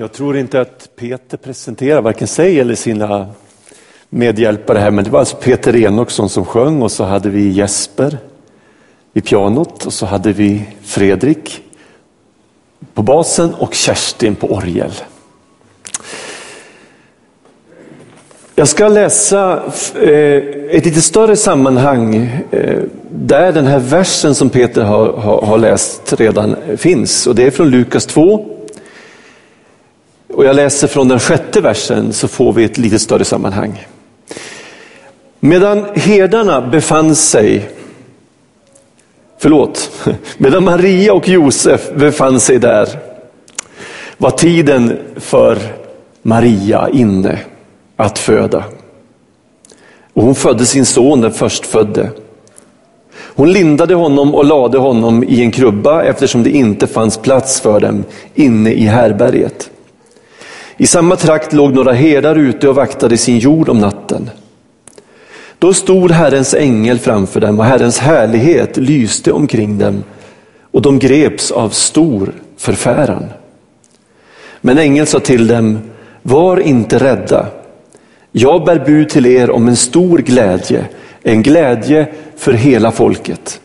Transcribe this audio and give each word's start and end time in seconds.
Jag 0.00 0.12
tror 0.12 0.36
inte 0.36 0.60
att 0.60 0.90
Peter 0.96 1.36
presenterar 1.36 2.02
varken 2.02 2.28
sig 2.28 2.60
eller 2.60 2.74
sina 2.74 3.26
medhjälpare 4.08 4.78
här, 4.78 4.90
men 4.90 5.04
det 5.04 5.10
var 5.10 5.20
alltså 5.20 5.36
Peter 5.36 5.76
Enoksson 5.76 6.28
som 6.28 6.44
sjöng 6.44 6.82
och 6.82 6.92
så 6.92 7.04
hade 7.04 7.28
vi 7.28 7.48
Jesper 7.48 8.18
vid 9.12 9.24
pianot 9.24 9.86
och 9.86 9.92
så 9.92 10.06
hade 10.06 10.32
vi 10.32 10.62
Fredrik 10.82 11.62
på 12.94 13.02
basen 13.02 13.54
och 13.54 13.74
Kerstin 13.74 14.34
på 14.34 14.46
orgel. 14.46 14.92
Jag 18.54 18.68
ska 18.68 18.88
läsa 18.88 19.62
eh, 19.94 20.42
ett 20.70 20.84
lite 20.84 21.00
större 21.00 21.36
sammanhang 21.36 22.14
eh, 22.50 22.82
där 23.10 23.52
den 23.52 23.66
här 23.66 23.78
versen 23.78 24.34
som 24.34 24.50
Peter 24.50 24.82
har, 24.82 25.12
har, 25.12 25.42
har 25.42 25.58
läst 25.58 26.20
redan 26.20 26.56
finns 26.76 27.26
och 27.26 27.34
det 27.34 27.46
är 27.46 27.50
från 27.50 27.70
Lukas 27.70 28.06
2 28.06 28.57
och 30.38 30.44
jag 30.44 30.56
läser 30.56 30.88
från 30.88 31.08
den 31.08 31.20
sjätte 31.20 31.60
versen 31.60 32.12
så 32.12 32.28
får 32.28 32.52
vi 32.52 32.64
ett 32.64 32.78
lite 32.78 32.98
större 32.98 33.24
sammanhang. 33.24 33.86
Medan 35.40 35.84
herdarna 35.94 36.60
befann 36.60 37.14
sig, 37.14 37.70
förlåt, 39.38 39.90
medan 40.38 40.64
Maria 40.64 41.12
och 41.12 41.28
Josef 41.28 41.90
befann 41.94 42.40
sig 42.40 42.58
där 42.58 42.88
var 44.16 44.30
tiden 44.30 44.98
för 45.16 45.58
Maria 46.22 46.88
inne 46.92 47.38
att 47.96 48.18
föda. 48.18 48.64
Och 50.12 50.22
hon 50.22 50.34
födde 50.34 50.66
sin 50.66 50.86
son, 50.86 51.20
den 51.20 51.32
förstfödde. 51.32 52.10
Hon 53.14 53.52
lindade 53.52 53.94
honom 53.94 54.34
och 54.34 54.44
lade 54.44 54.78
honom 54.78 55.24
i 55.24 55.42
en 55.42 55.50
krubba 55.50 56.02
eftersom 56.02 56.42
det 56.42 56.50
inte 56.50 56.86
fanns 56.86 57.18
plats 57.18 57.60
för 57.60 57.80
dem 57.80 58.04
inne 58.34 58.72
i 58.72 58.84
härberget. 58.84 59.70
I 60.80 60.86
samma 60.86 61.16
trakt 61.16 61.52
låg 61.52 61.74
några 61.74 61.92
herdar 61.92 62.36
ute 62.36 62.68
och 62.68 62.74
vaktade 62.74 63.16
sin 63.16 63.38
jord 63.38 63.68
om 63.68 63.78
natten. 63.78 64.30
Då 65.58 65.74
stod 65.74 66.10
Herrens 66.10 66.54
ängel 66.54 66.98
framför 66.98 67.40
dem 67.40 67.58
och 67.58 67.64
Herrens 67.64 67.98
härlighet 67.98 68.76
lyste 68.76 69.32
omkring 69.32 69.78
dem 69.78 70.04
och 70.70 70.82
de 70.82 70.98
greps 70.98 71.50
av 71.50 71.68
stor 71.70 72.32
förfäran. 72.56 73.24
Men 74.60 74.78
ängeln 74.78 75.06
sa 75.06 75.20
till 75.20 75.46
dem, 75.46 75.78
var 76.22 76.60
inte 76.60 76.98
rädda. 76.98 77.46
Jag 78.32 78.64
bär 78.64 78.84
bud 78.84 79.08
till 79.08 79.26
er 79.26 79.50
om 79.50 79.68
en 79.68 79.76
stor 79.76 80.18
glädje, 80.18 80.84
en 81.22 81.42
glädje 81.42 82.08
för 82.36 82.52
hela 82.52 82.90
folket. 82.92 83.60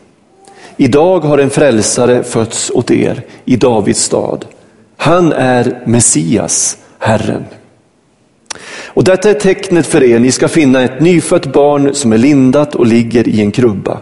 Idag 0.78 1.20
har 1.20 1.38
en 1.38 1.50
frälsare 1.50 2.24
fötts 2.24 2.72
åt 2.74 2.92
er 2.92 3.24
i 3.46 3.56
Davids 3.56 4.04
stad. 4.04 4.46
Han 4.98 5.34
är 5.34 5.84
Messias, 5.86 6.78
Herren. 7.04 7.46
Och 8.86 9.04
detta 9.04 9.30
är 9.30 9.34
tecknet 9.34 9.86
för 9.86 10.04
er, 10.04 10.20
ni 10.20 10.32
ska 10.32 10.48
finna 10.48 10.82
ett 10.82 11.02
nyfött 11.02 11.54
barn 11.54 11.94
som 11.94 12.14
är 12.14 12.18
lindat 12.18 12.76
och 12.76 12.86
ligger 12.86 13.28
i 13.28 13.42
en 13.42 13.52
krubba. 13.52 14.00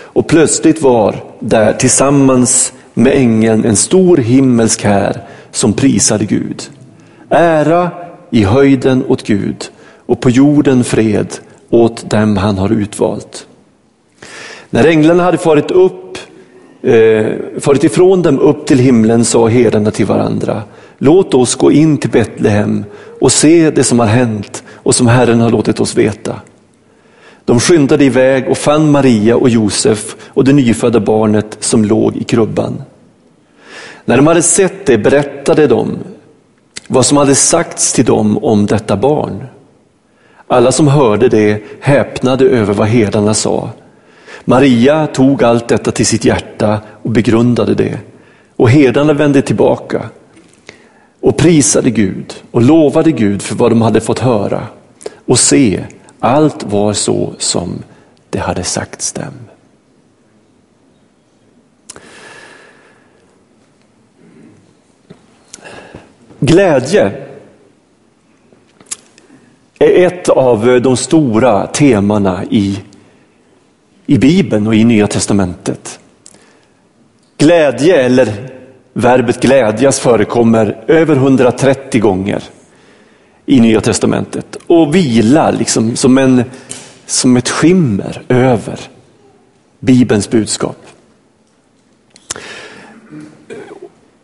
Och 0.00 0.28
plötsligt 0.28 0.82
var 0.82 1.16
där 1.40 1.72
tillsammans 1.72 2.72
med 2.94 3.12
ängeln 3.16 3.64
en 3.64 3.76
stor 3.76 4.16
himmelsk 4.16 4.84
här 4.84 5.20
som 5.50 5.72
prisade 5.72 6.24
Gud. 6.24 6.62
Ära 7.28 7.90
i 8.30 8.44
höjden 8.44 9.04
åt 9.08 9.26
Gud 9.26 9.70
och 10.06 10.20
på 10.20 10.30
jorden 10.30 10.84
fred 10.84 11.34
åt 11.70 12.10
dem 12.10 12.36
han 12.36 12.58
har 12.58 12.72
utvalt. 12.72 13.46
När 14.70 14.86
änglarna 14.86 15.22
hade 15.22 15.38
farit 15.38 15.70
upp, 15.70 16.18
eh, 16.82 17.26
farit 17.60 17.84
ifrån 17.84 18.22
dem 18.22 18.38
upp 18.38 18.66
till 18.66 18.78
himlen 18.78 19.24
sa 19.24 19.48
herdarna 19.48 19.90
till 19.90 20.06
varandra, 20.06 20.62
Låt 20.98 21.34
oss 21.34 21.54
gå 21.54 21.72
in 21.72 21.98
till 21.98 22.10
Betlehem 22.10 22.84
och 23.20 23.32
se 23.32 23.70
det 23.70 23.84
som 23.84 23.98
har 23.98 24.06
hänt 24.06 24.64
och 24.72 24.94
som 24.94 25.06
Herren 25.06 25.40
har 25.40 25.50
låtit 25.50 25.80
oss 25.80 25.96
veta. 25.96 26.40
De 27.44 27.60
skyndade 27.60 28.04
iväg 28.04 28.48
och 28.48 28.58
fann 28.58 28.90
Maria 28.90 29.36
och 29.36 29.48
Josef 29.48 30.16
och 30.28 30.44
det 30.44 30.52
nyfödda 30.52 31.00
barnet 31.00 31.56
som 31.60 31.84
låg 31.84 32.16
i 32.16 32.24
krubban. 32.24 32.82
När 34.04 34.16
de 34.16 34.26
hade 34.26 34.42
sett 34.42 34.86
det 34.86 34.98
berättade 34.98 35.66
de 35.66 35.98
vad 36.88 37.06
som 37.06 37.16
hade 37.16 37.34
sagts 37.34 37.92
till 37.92 38.04
dem 38.04 38.38
om 38.38 38.66
detta 38.66 38.96
barn. 38.96 39.44
Alla 40.46 40.72
som 40.72 40.88
hörde 40.88 41.28
det 41.28 41.62
häpnade 41.80 42.44
över 42.44 42.74
vad 42.74 42.86
herdarna 42.86 43.34
sa. 43.34 43.70
Maria 44.44 45.06
tog 45.06 45.42
allt 45.42 45.68
detta 45.68 45.90
till 45.90 46.06
sitt 46.06 46.24
hjärta 46.24 46.80
och 47.02 47.10
begrundade 47.10 47.74
det. 47.74 47.98
Och 48.56 48.70
herdarna 48.70 49.12
vände 49.12 49.42
tillbaka 49.42 50.02
och 51.26 51.36
prisade 51.36 51.90
Gud 51.90 52.34
och 52.50 52.62
lovade 52.62 53.12
Gud 53.12 53.42
för 53.42 53.54
vad 53.54 53.70
de 53.70 53.82
hade 53.82 54.00
fått 54.00 54.18
höra. 54.18 54.66
Och 55.26 55.38
se, 55.38 55.84
allt 56.20 56.62
var 56.62 56.92
så 56.92 57.34
som 57.38 57.82
det 58.30 58.38
hade 58.38 58.64
sagts 58.64 59.12
dem. 59.12 59.32
Glädje 66.40 67.12
är 69.78 70.06
ett 70.06 70.28
av 70.28 70.80
de 70.82 70.96
stora 70.96 71.66
temana 71.66 72.44
i, 72.50 72.78
i 74.06 74.18
Bibeln 74.18 74.66
och 74.66 74.74
i 74.74 74.84
Nya 74.84 75.06
Testamentet. 75.06 75.98
Glädje 77.38 78.02
eller 78.02 78.55
Verbet 78.98 79.40
glädjas 79.40 79.98
förekommer 79.98 80.84
över 80.86 81.16
130 81.16 82.00
gånger 82.00 82.42
i 83.46 83.60
Nya 83.60 83.80
Testamentet 83.80 84.56
och 84.66 84.94
vilar 84.94 85.52
liksom 85.52 85.96
som, 85.96 86.18
en, 86.18 86.44
som 87.06 87.36
ett 87.36 87.48
skimmer 87.48 88.22
över 88.28 88.80
Bibelns 89.80 90.30
budskap. 90.30 90.86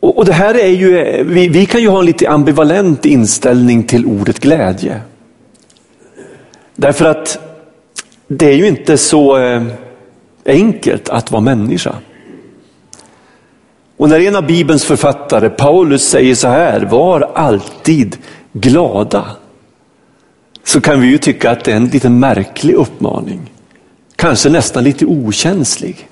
Och, 0.00 0.18
och 0.18 0.24
det 0.24 0.32
här 0.32 0.54
är 0.54 0.68
ju, 0.68 1.22
vi, 1.24 1.48
vi 1.48 1.66
kan 1.66 1.80
ju 1.80 1.88
ha 1.88 1.98
en 1.98 2.06
lite 2.06 2.28
ambivalent 2.28 3.04
inställning 3.04 3.84
till 3.84 4.06
ordet 4.06 4.38
glädje. 4.38 5.00
Därför 6.76 7.04
att 7.04 7.38
det 8.26 8.46
är 8.46 8.56
ju 8.56 8.66
inte 8.66 8.98
så 8.98 9.38
eh, 9.38 9.62
enkelt 10.46 11.08
att 11.08 11.30
vara 11.30 11.42
människa. 11.42 11.94
Och 13.96 14.08
när 14.08 14.20
en 14.20 14.36
av 14.36 14.46
Bibelns 14.46 14.84
författare, 14.84 15.50
Paulus, 15.50 16.08
säger 16.08 16.34
så 16.34 16.48
här, 16.48 16.80
var 16.80 17.20
alltid 17.34 18.16
glada, 18.52 19.26
så 20.64 20.80
kan 20.80 21.00
vi 21.00 21.06
ju 21.06 21.18
tycka 21.18 21.50
att 21.50 21.64
det 21.64 21.72
är 21.72 21.76
en 21.76 21.86
lite 21.86 22.08
märklig 22.08 22.74
uppmaning. 22.74 23.50
Kanske 24.16 24.48
nästan 24.48 24.84
lite 24.84 25.06
okänslig. 25.06 26.08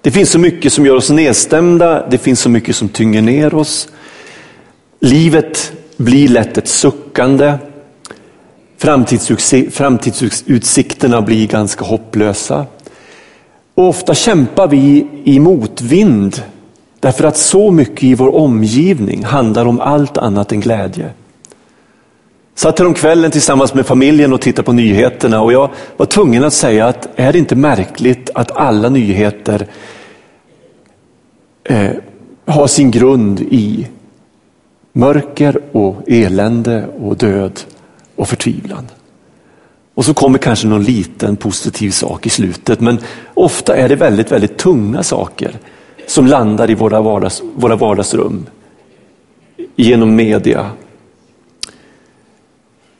Det 0.00 0.10
finns 0.10 0.30
så 0.30 0.38
mycket 0.38 0.72
som 0.72 0.86
gör 0.86 0.96
oss 0.96 1.10
nedstämda, 1.10 2.06
det 2.10 2.18
finns 2.18 2.40
så 2.40 2.48
mycket 2.48 2.76
som 2.76 2.88
tynger 2.88 3.22
ner 3.22 3.54
oss. 3.54 3.88
Livet 5.00 5.72
blir 5.96 6.28
lätt 6.28 6.58
ett 6.58 6.68
suckande. 6.68 7.54
Framtidsutsikterna 9.70 11.22
blir 11.22 11.46
ganska 11.46 11.84
hopplösa. 11.84 12.66
Och 13.74 13.88
ofta 13.88 14.14
kämpar 14.14 14.68
vi 14.68 15.06
i 15.24 15.40
motvind 15.40 16.42
därför 17.00 17.24
att 17.24 17.36
så 17.36 17.70
mycket 17.70 18.02
i 18.02 18.14
vår 18.14 18.34
omgivning 18.34 19.24
handlar 19.24 19.66
om 19.66 19.80
allt 19.80 20.18
annat 20.18 20.52
än 20.52 20.60
glädje. 20.60 21.10
Satt 22.54 22.80
om 22.80 22.94
kvällen 22.94 23.30
tillsammans 23.30 23.74
med 23.74 23.86
familjen 23.86 24.32
och 24.32 24.40
tittade 24.40 24.66
på 24.66 24.72
nyheterna 24.72 25.42
och 25.42 25.52
jag 25.52 25.70
var 25.96 26.06
tvungen 26.06 26.44
att 26.44 26.52
säga 26.52 26.86
att 26.86 27.08
är 27.16 27.32
det 27.32 27.38
inte 27.38 27.56
märkligt 27.56 28.30
att 28.34 28.50
alla 28.50 28.88
nyheter 28.88 29.66
eh, 31.64 31.90
har 32.46 32.66
sin 32.66 32.90
grund 32.90 33.40
i 33.40 33.86
mörker 34.92 35.60
och 35.72 35.96
elände 36.06 36.86
och 37.00 37.16
död 37.16 37.60
och 38.16 38.28
förtvivlan. 38.28 38.86
Och 39.94 40.04
så 40.04 40.14
kommer 40.14 40.38
kanske 40.38 40.66
någon 40.66 40.84
liten 40.84 41.36
positiv 41.36 41.90
sak 41.90 42.26
i 42.26 42.30
slutet, 42.30 42.80
men 42.80 42.98
ofta 43.34 43.76
är 43.76 43.88
det 43.88 43.96
väldigt, 43.96 44.32
väldigt 44.32 44.58
tunga 44.58 45.02
saker 45.02 45.56
som 46.06 46.26
landar 46.26 46.70
i 46.70 46.74
våra, 46.74 47.00
vardags, 47.00 47.42
våra 47.54 47.76
vardagsrum 47.76 48.46
genom 49.76 50.16
media. 50.16 50.70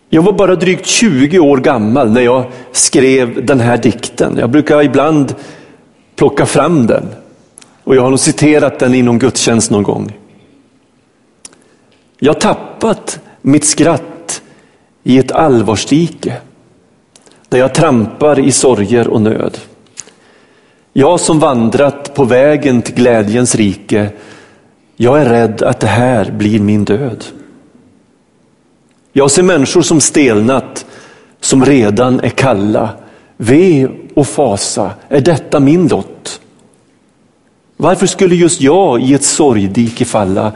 Jag 0.09 0.23
var 0.23 0.33
bara 0.33 0.57
drygt 0.57 0.87
20 0.87 1.39
år 1.39 1.59
gammal 1.59 2.11
när 2.11 2.21
jag 2.21 2.45
skrev 2.73 3.47
den 3.47 3.61
här 3.61 3.77
dikten. 3.77 4.37
Jag 4.39 4.51
brukar 4.51 4.83
ibland 4.83 5.35
plocka 6.17 6.47
fram 6.47 6.87
den 6.87 7.07
och 7.85 7.97
jag 7.97 8.03
har 8.03 8.11
nog 8.11 8.21
citerat 8.21 8.79
den 8.79 8.95
i 8.95 9.03
någon 9.03 9.19
gudstjänst 9.19 9.71
någon 9.71 9.83
gång. 9.83 10.13
Jag 12.19 12.33
har 12.33 12.41
tappat 12.41 13.21
mitt 13.43 13.65
skratt 13.65 14.43
i 15.03 15.19
ett 15.19 15.33
allvarsdike 15.33 16.37
där 17.53 17.59
jag 17.59 17.75
trampar 17.75 18.39
i 18.39 18.53
sorger 18.53 19.09
och 19.09 19.23
nöd. 19.23 19.59
Jag 20.93 21.21
som 21.21 21.39
vandrat 21.39 22.15
på 22.15 22.25
vägen 22.25 22.83
till 22.83 22.95
glädjens 22.95 23.55
rike, 23.55 24.11
Jag 24.97 25.21
är 25.21 25.25
rädd 25.25 25.63
att 25.63 25.81
det 25.81 25.87
här 25.87 26.31
blir 26.31 26.61
min 26.61 26.85
död. 26.85 27.25
Jag 29.13 29.31
ser 29.31 29.43
människor 29.43 29.83
som 29.83 30.01
stelnat, 30.01 30.87
som 31.41 31.65
redan 31.65 32.21
är 32.21 32.29
kalla. 32.29 32.89
Ve 33.37 33.89
och 34.15 34.27
fasa, 34.27 34.91
är 35.09 35.21
detta 35.21 35.61
min 35.61 35.89
lott? 35.89 36.41
Varför 37.77 38.07
skulle 38.07 38.35
just 38.35 38.61
jag 38.61 39.03
i 39.03 39.15
ett 39.15 39.25
sorgdike 39.25 40.05
falla, 40.05 40.53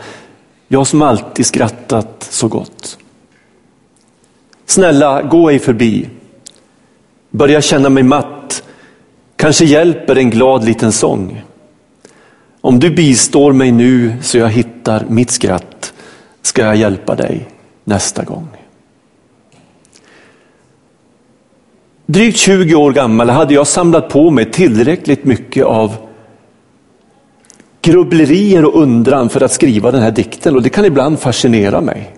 jag 0.69 0.87
som 0.87 1.03
alltid 1.03 1.47
skrattat 1.47 2.27
så 2.31 2.49
gott? 2.49 2.99
Snälla, 4.67 5.23
gå 5.23 5.51
ej 5.51 5.59
förbi. 5.59 6.09
Börjar 7.37 7.61
känna 7.61 7.89
mig 7.89 8.03
matt, 8.03 8.63
kanske 9.37 9.65
hjälper 9.65 10.17
en 10.17 10.31
glad 10.31 10.65
liten 10.65 10.93
sång. 10.93 11.43
Om 12.61 12.79
du 12.79 12.91
bistår 12.91 13.53
mig 13.53 13.73
nu 13.73 14.17
så 14.23 14.39
jag 14.39 14.49
hittar 14.49 15.05
mitt 15.09 15.31
skratt 15.31 15.93
ska 16.43 16.63
jag 16.63 16.77
hjälpa 16.77 17.15
dig 17.15 17.49
nästa 17.85 18.25
gång. 18.25 18.49
Drygt 22.07 22.39
20 22.39 22.75
år 22.75 22.93
gammal 22.93 23.31
hade 23.31 23.55
jag 23.55 23.67
samlat 23.67 24.09
på 24.09 24.31
mig 24.31 24.51
tillräckligt 24.51 25.25
mycket 25.25 25.65
av 25.65 25.97
grubblerier 27.83 28.65
och 28.65 28.83
undran 28.83 29.29
för 29.29 29.41
att 29.41 29.53
skriva 29.53 29.91
den 29.91 30.03
här 30.03 30.11
dikten 30.11 30.55
och 30.57 30.63
det 30.63 30.71
kan 30.71 30.85
ibland 30.85 31.19
fascinera 31.19 31.81
mig. 31.81 32.16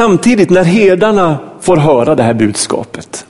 Samtidigt 0.00 0.50
när 0.50 0.64
herdarna 0.64 1.38
får 1.60 1.76
höra 1.76 2.14
det 2.14 2.22
här 2.22 2.34
budskapet 2.34 3.26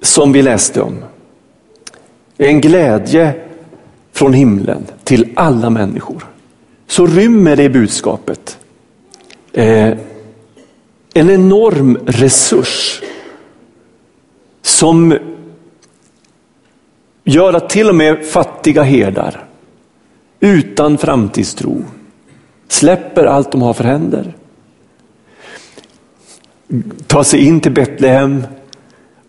som 0.00 0.32
vi 0.32 0.42
läste 0.42 0.80
om. 0.80 1.04
En 2.36 2.60
glädje 2.60 3.34
från 4.12 4.32
himlen 4.32 4.86
till 5.04 5.32
alla 5.36 5.70
människor. 5.70 6.26
Så 6.86 7.06
rymmer 7.06 7.56
det 7.56 7.68
budskapet 7.68 8.58
eh, 9.52 9.92
en 11.14 11.30
enorm 11.30 11.98
resurs 12.06 13.02
som 14.62 15.18
gör 17.24 17.52
att 17.54 17.70
till 17.70 17.88
och 17.88 17.94
med 17.94 18.26
fattiga 18.26 18.82
herdar 18.82 19.44
utan 20.40 20.98
framtidstro 20.98 21.84
släpper 22.68 23.24
allt 23.24 23.52
de 23.52 23.62
har 23.62 23.72
för 23.72 23.84
händer. 23.84 24.36
Tar 27.06 27.22
sig 27.22 27.46
in 27.46 27.60
till 27.60 27.72
Betlehem 27.72 28.46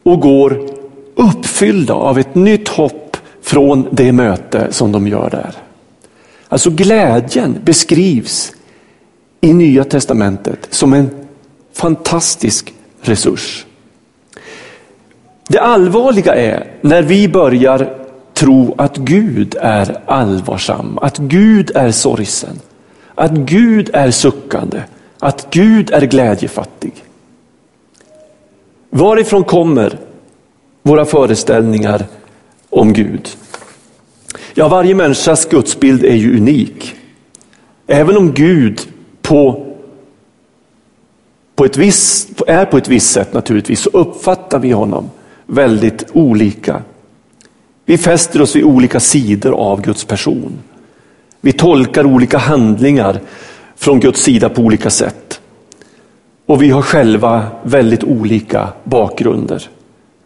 och 0.03 0.19
går 0.19 0.69
uppfyllda 1.15 1.93
av 1.93 2.19
ett 2.19 2.35
nytt 2.35 2.67
hopp 2.67 3.17
från 3.41 3.87
det 3.91 4.11
möte 4.11 4.67
som 4.71 4.91
de 4.91 5.07
gör 5.07 5.29
där. 5.29 5.55
Alltså 6.47 6.69
glädjen 6.69 7.57
beskrivs 7.63 8.53
i 9.41 9.53
Nya 9.53 9.83
Testamentet 9.83 10.67
som 10.69 10.93
en 10.93 11.09
fantastisk 11.73 12.73
resurs. 13.01 13.65
Det 15.47 15.59
allvarliga 15.59 16.35
är 16.35 16.71
när 16.81 17.01
vi 17.01 17.27
börjar 17.27 17.97
tro 18.33 18.75
att 18.77 18.97
Gud 18.97 19.55
är 19.61 20.01
allvarsam, 20.05 20.97
att 21.01 21.17
Gud 21.17 21.71
är 21.75 21.91
sorgsen, 21.91 22.59
att 23.19 23.31
Gud 23.31 23.89
är 23.93 24.11
suckande, 24.11 24.83
att 25.19 25.47
Gud 25.51 25.91
är 25.91 26.01
glädjefattig. 26.01 26.93
Varifrån 28.89 29.43
kommer 29.43 29.97
våra 30.81 31.05
föreställningar 31.05 32.05
om 32.69 32.93
Gud? 32.93 33.29
Ja, 34.53 34.67
varje 34.67 34.95
människas 34.95 35.45
gudsbild 35.45 36.05
är 36.05 36.15
ju 36.15 36.37
unik. 36.37 36.95
Även 37.87 38.17
om 38.17 38.31
Gud 38.31 38.81
på, 39.21 39.65
på 41.55 41.65
ett 41.65 41.77
vis, 41.77 42.27
är 42.47 42.65
på 42.65 42.77
ett 42.77 42.87
visst 42.87 43.11
sätt 43.11 43.33
naturligtvis, 43.33 43.79
så 43.79 43.89
uppfattar 43.89 44.59
vi 44.59 44.71
honom 44.71 45.09
väldigt 45.45 46.05
olika. 46.13 46.81
Vi 47.85 47.97
fäster 47.97 48.41
oss 48.41 48.55
vid 48.55 48.63
olika 48.63 48.99
sidor 48.99 49.53
av 49.53 49.81
Guds 49.81 50.05
person. 50.05 50.53
Vi 51.41 51.51
tolkar 51.51 52.05
olika 52.05 52.37
handlingar 52.37 53.19
från 53.75 53.99
Guds 53.99 54.21
sida 54.21 54.49
på 54.49 54.61
olika 54.61 54.89
sätt. 54.89 55.41
Och 56.45 56.61
vi 56.61 56.69
har 56.69 56.81
själva 56.81 57.45
väldigt 57.63 58.03
olika 58.03 58.67
bakgrunder. 58.83 59.69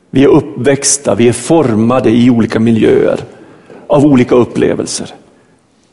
Vi 0.09 0.23
är 0.23 0.27
uppväxta, 0.27 1.15
vi 1.15 1.27
är 1.27 1.33
formade 1.33 2.09
i 2.09 2.29
olika 2.29 2.59
miljöer 2.59 3.19
av 3.87 4.05
olika 4.05 4.35
upplevelser. 4.35 5.09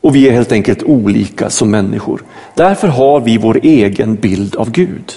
Och 0.01 0.15
vi 0.15 0.27
är 0.27 0.31
helt 0.31 0.51
enkelt 0.51 0.83
olika 0.83 1.49
som 1.49 1.71
människor. 1.71 2.23
Därför 2.55 2.87
har 2.87 3.19
vi 3.19 3.37
vår 3.37 3.59
egen 3.63 4.15
bild 4.15 4.55
av 4.55 4.71
Gud 4.71 5.13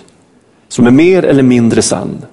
som 0.68 0.86
är 0.86 0.90
mer 0.90 1.24
eller 1.24 1.42
mindre 1.42 1.82
sann. 1.82 2.24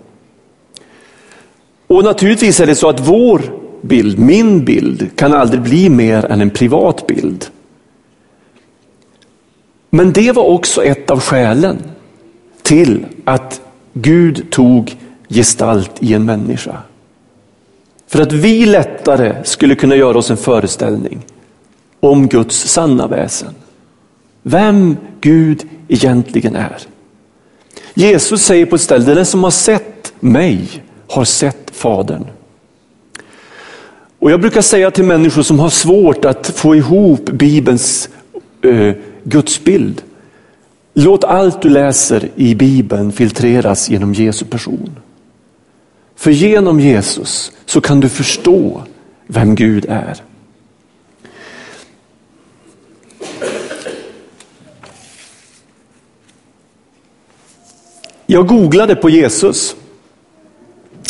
Och 1.88 2.04
naturligtvis 2.04 2.60
är 2.60 2.66
det 2.66 2.76
så 2.76 2.90
att 2.90 3.08
vår 3.08 3.42
bild, 3.82 4.20
min 4.20 4.66
bild, 4.66 5.10
kan 5.16 5.34
aldrig 5.34 5.62
bli 5.62 5.90
mer 5.90 6.26
än 6.26 6.42
en 6.42 6.50
privat 6.50 7.08
bild. 7.08 7.46
Men 9.94 10.14
det 10.14 10.32
var 10.32 10.44
också 10.44 10.84
ett 10.84 11.12
av 11.12 11.20
skälen 11.20 11.78
till 12.62 13.06
att 13.26 13.62
Gud 13.94 14.52
tog 14.52 14.98
gestalt 15.30 15.92
i 16.00 16.14
en 16.14 16.26
människa. 16.26 16.78
För 18.08 18.22
att 18.22 18.32
vi 18.32 18.66
lättare 18.66 19.36
skulle 19.44 19.76
kunna 19.76 19.96
göra 19.96 20.18
oss 20.18 20.32
en 20.32 20.38
föreställning 20.38 21.22
om 22.00 22.28
Guds 22.28 22.56
sanna 22.56 23.08
väsen. 23.08 23.54
Vem 24.42 24.98
Gud 25.22 25.64
egentligen 25.88 26.56
är. 26.56 26.78
Jesus 27.94 28.42
säger 28.42 28.66
på 28.66 28.76
ett 28.76 28.82
ställe, 28.82 29.14
den 29.14 29.26
som 29.26 29.44
har 29.44 29.52
sett 29.52 30.14
mig 30.20 30.84
har 31.08 31.26
sett 31.26 31.72
Fadern. 31.72 32.26
Och 34.20 34.32
Jag 34.32 34.42
brukar 34.42 34.62
säga 34.62 34.92
till 34.92 35.04
människor 35.04 35.42
som 35.42 35.60
har 35.60 35.70
svårt 35.70 36.26
att 36.26 36.48
få 36.48 36.76
ihop 36.76 37.26
Bibelns 37.26 38.10
eh, 38.64 38.96
Guds 39.24 39.64
bild. 39.64 40.02
Låt 40.94 41.24
allt 41.24 41.62
du 41.62 41.70
läser 41.70 42.30
i 42.36 42.56
Bibeln 42.56 43.12
filtreras 43.12 43.90
genom 43.90 44.14
Jesu 44.14 44.46
person. 44.46 45.00
För 46.16 46.32
genom 46.32 46.80
Jesus 46.80 47.52
så 47.66 47.82
kan 47.82 48.00
du 48.00 48.10
förstå 48.10 48.84
vem 49.28 49.56
Gud 49.56 49.86
är. 49.90 50.22
Jag 58.26 58.48
googlade 58.48 58.96
på 58.96 59.10
Jesus 59.10 59.76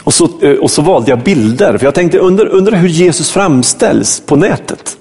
och 0.04 0.14
så, 0.14 0.30
eh, 0.42 0.58
och 0.58 0.72
så 0.72 0.82
valde 0.82 1.10
jag 1.10 1.24
bilder. 1.24 1.78
För 1.78 1.86
jag 1.86 1.96
tänkte 1.96 2.18
undra, 2.18 2.48
undra 2.48 2.76
hur 2.76 2.90
Jesus 2.90 3.32
framställs 3.32 4.24
på 4.26 4.36
nätet. 4.36 4.98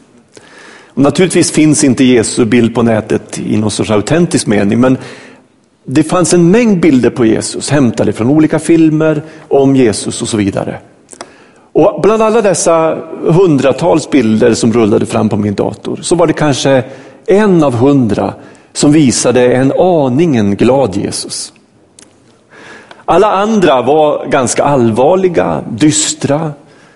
Naturligtvis 1.01 1.53
finns 1.53 1.85
inte 1.85 2.05
Jesu 2.05 2.45
bild 2.45 2.75
på 2.75 2.83
nätet 2.83 3.39
i 3.39 3.57
någon 3.57 3.71
sorts 3.71 3.91
autentisk 3.91 4.47
mening. 4.47 4.81
Men 4.81 4.99
det 5.85 6.03
fanns 6.03 6.35
en 6.35 6.51
mängd 6.51 6.81
bilder 6.81 7.11
på 7.11 7.27
Jesus 7.27 7.71
hämtade 7.71 8.13
från 8.13 8.31
olika 8.31 8.59
filmer 8.59 9.23
om 9.49 9.77
Jesus 9.77 10.23
och 10.23 10.29
så 10.29 10.37
vidare. 10.37 10.79
Och 11.73 12.01
bland 12.03 12.23
alla 12.23 12.43
dessa 12.43 12.99
hundratals 13.23 14.11
bilder 14.11 14.55
som 14.55 14.73
rullade 14.73 15.07
fram 15.07 15.29
på 15.29 15.37
min 15.37 15.55
dator 15.55 16.01
så 16.03 16.15
var 16.15 16.27
det 16.27 16.33
kanske 16.33 16.85
en 17.27 17.63
av 17.63 17.75
hundra 17.75 18.35
som 18.73 18.93
visade 18.93 19.53
en 19.53 19.73
aningen 19.73 20.57
glad 20.57 20.97
Jesus. 20.97 21.53
Alla 23.05 23.33
andra 23.33 23.83
var 23.83 24.27
ganska 24.27 24.65
allvarliga, 24.65 25.65
dystra. 25.71 26.53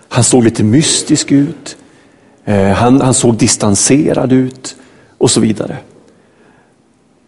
Han 0.08 0.25
såg 0.25 0.44
lite 0.44 0.64
mystisk 0.64 1.32
ut. 1.32 1.76
Eh, 2.44 2.68
han, 2.68 3.00
han 3.00 3.14
såg 3.14 3.36
distanserad 3.36 4.32
ut 4.32 4.76
och 5.18 5.30
så 5.30 5.40
vidare. 5.40 5.76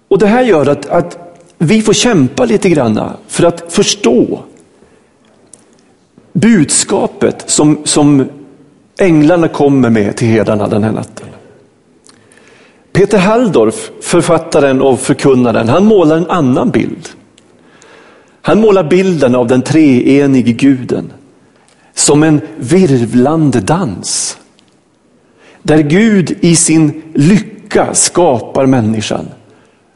Och 0.09 0.19
Det 0.19 0.27
här 0.27 0.43
gör 0.43 0.67
att, 0.67 0.87
att 0.87 1.19
vi 1.59 1.83
får 1.83 1.93
kämpa 1.93 2.45
lite 2.45 2.69
grann 2.69 3.01
för 3.27 3.45
att 3.45 3.73
förstå 3.73 4.43
budskapet 6.33 7.45
som, 7.47 7.79
som 7.85 8.29
änglarna 8.99 9.49
kommer 9.49 9.91
med 9.91 10.17
till 10.17 10.29
herdarna 10.29 10.69
den 10.69 10.85
här 10.85 10.93
natten. 10.93 11.27
Peter 12.93 13.19
Halldorf, 13.19 13.91
författaren 14.01 14.83
och 14.83 15.01
förkunnaren, 15.01 15.69
han 15.69 15.85
målar 15.85 16.17
en 16.17 16.31
annan 16.31 16.71
bild. 16.71 17.09
Han 18.43 18.61
målar 18.61 18.85
bilden 18.85 19.35
av 19.35 19.47
den 19.47 19.63
treenige 19.63 20.53
guden 20.53 21.13
som 21.95 22.23
en 22.23 22.41
virvlande 22.57 23.61
dans. 23.61 24.39
Där 25.67 25.79
Gud 25.79 26.39
i 26.41 26.57
sin 26.57 27.03
lycka 27.15 27.95
skapar 27.95 28.67
människan 28.67 29.29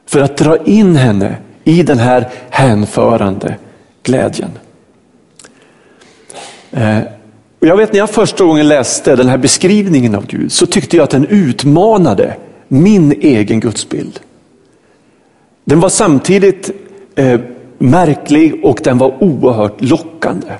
för 0.06 0.20
att 0.20 0.36
dra 0.36 0.64
in 0.64 0.96
henne 0.96 1.36
i 1.64 1.82
den 1.82 1.98
här 1.98 2.28
hänförande 2.50 3.56
glädjen. 4.02 4.50
Eh, 6.70 6.98
jag 7.60 7.76
vet 7.76 7.92
när 7.92 7.98
jag 7.98 8.10
första 8.10 8.44
gången 8.44 8.68
läste 8.68 9.16
den 9.16 9.28
här 9.28 9.38
beskrivningen 9.38 10.14
av 10.14 10.26
Gud 10.26 10.52
så 10.52 10.66
tyckte 10.66 10.96
jag 10.96 11.04
att 11.04 11.10
den 11.10 11.26
utmanade 11.26 12.36
min 12.68 13.12
egen 13.12 13.60
gudsbild. 13.60 14.20
Den 15.64 15.80
var 15.80 15.88
samtidigt 15.88 16.70
eh, 17.14 17.40
märklig 17.78 18.64
och 18.64 18.80
den 18.84 18.98
var 18.98 19.22
oerhört 19.22 19.80
lockande. 19.80 20.52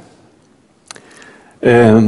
Eh, 1.60 2.00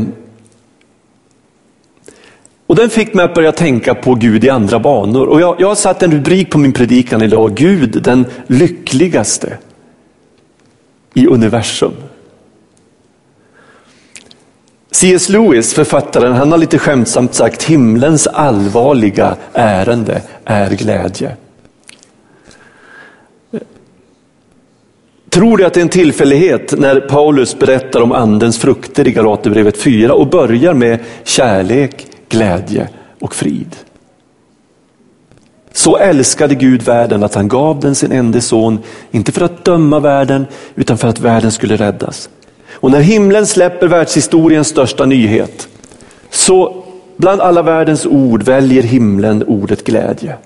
och 2.73 2.79
den 2.79 2.91
fick 2.91 3.15
mig 3.15 3.25
att 3.25 3.35
börja 3.35 3.53
tänka 3.53 3.95
på 3.95 4.15
Gud 4.15 4.45
i 4.45 4.51
andra 4.51 4.79
banor. 4.79 5.27
Och 5.27 5.41
jag, 5.41 5.57
jag 5.59 5.69
har 5.69 5.75
satt 5.75 6.03
en 6.03 6.13
rubrik 6.13 6.51
på 6.51 6.59
min 6.59 6.73
predikan 6.73 7.23
idag, 7.23 7.55
Gud 7.55 8.03
den 8.03 8.27
lyckligaste 8.47 9.59
i 11.15 11.27
universum. 11.27 11.93
C.S. 14.91 15.29
Lewis, 15.29 15.75
författaren, 15.75 16.33
han 16.33 16.51
har 16.53 16.59
lite 16.59 16.79
skämtsamt 16.79 17.35
sagt 17.35 17.63
himlens 17.63 18.27
allvarliga 18.27 19.37
ärende 19.53 20.23
är 20.45 20.71
glädje. 20.71 21.37
Tror 25.31 25.57
du 25.57 25.65
att 25.65 25.75
det 25.75 25.81
är 25.81 25.83
en 25.83 25.89
tillfällighet 25.89 26.79
när 26.79 27.01
Paulus 27.01 27.59
berättar 27.59 28.01
om 28.01 28.13
andens 28.13 28.59
frukter 28.59 29.09
i 29.09 29.13
Galaterbrevet 29.13 29.77
4 29.77 30.15
och 30.15 30.27
börjar 30.27 30.75
med 30.75 30.99
kärlek, 31.25 32.07
glädje 32.33 32.89
och 33.21 33.35
frid? 33.35 33.77
Så 35.73 35.97
älskade 35.97 36.55
Gud 36.55 36.83
världen 36.83 37.23
att 37.23 37.35
han 37.35 37.49
gav 37.49 37.81
den 37.81 37.95
sin 37.95 38.13
enda 38.13 38.41
son, 38.41 38.79
inte 39.11 39.33
för 39.33 39.45
att 39.45 39.65
döma 39.65 40.01
världen, 40.01 40.47
utan 40.75 40.99
för 40.99 41.09
att 41.09 41.21
världen 41.21 41.53
skulle 41.53 41.77
räddas. 41.77 42.31
Och 42.73 42.91
när 42.91 43.01
himlen 43.01 43.47
släpper 43.47 43.89
världshistoriens 43.89 44.69
största 44.69 45.07
nyhet, 45.07 45.69
så 46.31 46.85
bland 47.17 47.41
alla 47.41 47.63
världens 47.63 48.07
ord 48.07 48.43
väljer 48.43 48.83
himlen 48.83 49.43
ordet 49.43 49.85
glädje. 49.85 50.37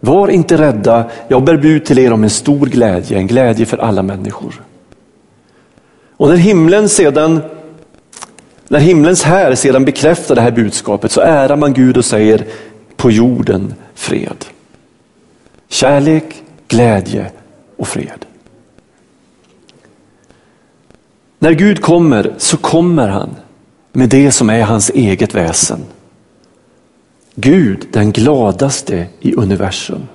Var 0.00 0.28
inte 0.28 0.56
rädda, 0.56 1.04
jag 1.28 1.44
bär 1.44 1.56
bud 1.56 1.84
till 1.84 1.98
er 1.98 2.12
om 2.12 2.24
en 2.24 2.30
stor 2.30 2.66
glädje, 2.66 3.18
en 3.18 3.26
glädje 3.26 3.66
för 3.66 3.78
alla 3.78 4.02
människor. 4.02 4.62
Och 6.16 6.28
när 6.28 6.36
himlen 6.36 6.88
sedan 6.88 7.40
när 8.70 8.80
himlens 8.80 9.22
här 9.22 9.54
sedan 9.54 9.84
bekräftar 9.84 10.34
det 10.34 10.40
här 10.40 10.50
budskapet 10.50 11.12
så 11.12 11.20
ärar 11.20 11.56
man 11.56 11.72
Gud 11.72 11.96
och 11.96 12.04
säger 12.04 12.46
på 12.96 13.10
jorden 13.10 13.74
fred. 13.94 14.44
Kärlek, 15.68 16.42
glädje 16.68 17.30
och 17.76 17.88
fred. 17.88 18.26
När 21.38 21.52
Gud 21.52 21.80
kommer 21.80 22.34
så 22.38 22.56
kommer 22.56 23.08
han 23.08 23.36
med 23.92 24.08
det 24.08 24.32
som 24.32 24.50
är 24.50 24.62
hans 24.62 24.90
eget 24.90 25.34
väsen. 25.34 25.80
Gud, 27.34 27.86
den 27.92 28.12
gladaste 28.12 29.06
i 29.20 29.34
universum. 29.34 30.08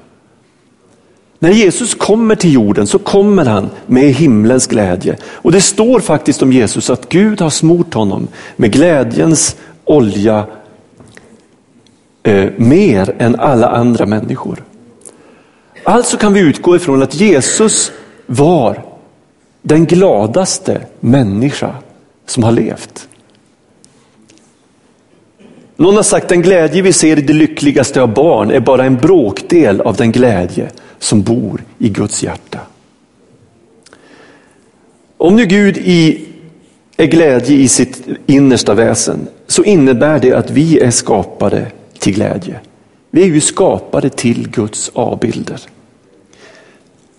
När 1.40 1.52
Jesus 1.52 1.96
kommer 1.96 2.36
till 2.36 2.54
jorden 2.54 2.88
så 2.88 3.00
kommer 3.00 3.46
han 3.46 3.70
med 3.86 4.14
himlens 4.14 4.68
glädje. 4.68 5.18
Och 5.24 5.52
det 5.52 5.62
står 5.62 6.00
faktiskt 6.00 6.42
om 6.42 6.52
Jesus 6.52 6.90
att 6.90 7.10
Gud 7.10 7.42
har 7.42 7.50
smort 7.50 7.94
honom 7.94 8.28
med 8.56 8.72
glädjens 8.72 9.56
olja 9.84 10.46
eh, 12.24 12.50
mer 12.58 13.16
än 13.18 13.36
alla 13.36 13.70
andra 13.70 14.06
människor. 14.06 14.64
Alltså 15.84 16.18
kan 16.18 16.34
vi 16.34 16.40
utgå 16.40 16.76
ifrån 16.76 17.04
att 17.04 17.16
Jesus 17.16 17.92
var 18.26 18.86
den 19.62 19.86
gladaste 19.86 20.82
människa 21.00 21.76
som 22.26 22.44
har 22.44 22.52
levt. 22.52 23.08
Någon 25.76 25.96
har 25.96 26.04
sagt 26.04 26.24
att 26.24 26.30
den 26.30 26.42
glädje 26.42 26.82
vi 26.82 26.94
ser 26.94 27.20
i 27.20 27.22
det 27.22 27.34
lyckligaste 27.34 28.02
av 28.02 28.14
barn 28.14 28.52
är 28.52 28.60
bara 28.60 28.86
en 28.86 28.96
bråkdel 28.96 29.82
av 29.82 29.96
den 29.96 30.12
glädje 30.12 30.70
som 31.00 31.22
bor 31.22 31.64
i 31.78 31.90
Guds 31.90 32.24
hjärta. 32.24 32.60
Om 35.18 35.36
nu 35.36 35.46
Gud 35.46 35.78
i, 35.78 36.26
är 36.98 37.06
glädje 37.06 37.56
i 37.56 37.68
sitt 37.68 38.04
innersta 38.26 38.74
väsen 38.74 39.28
så 39.48 39.64
innebär 39.64 40.20
det 40.20 40.34
att 40.34 40.50
vi 40.50 40.80
är 40.80 40.92
skapade 40.92 41.68
till 42.00 42.14
glädje. 42.14 42.60
Vi 43.12 43.24
är 43.24 43.28
ju 43.28 43.42
skapade 43.42 44.10
till 44.10 44.50
Guds 44.50 44.92
avbilder. 44.94 45.62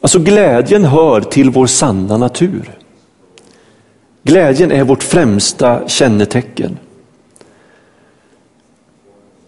Alltså 0.00 0.18
glädjen 0.18 0.84
hör 0.84 1.20
till 1.20 1.50
vår 1.50 1.66
sanna 1.66 2.16
natur. 2.16 2.78
Glädjen 4.22 4.72
är 4.72 4.84
vårt 4.84 5.02
främsta 5.02 5.88
kännetecken. 5.88 6.78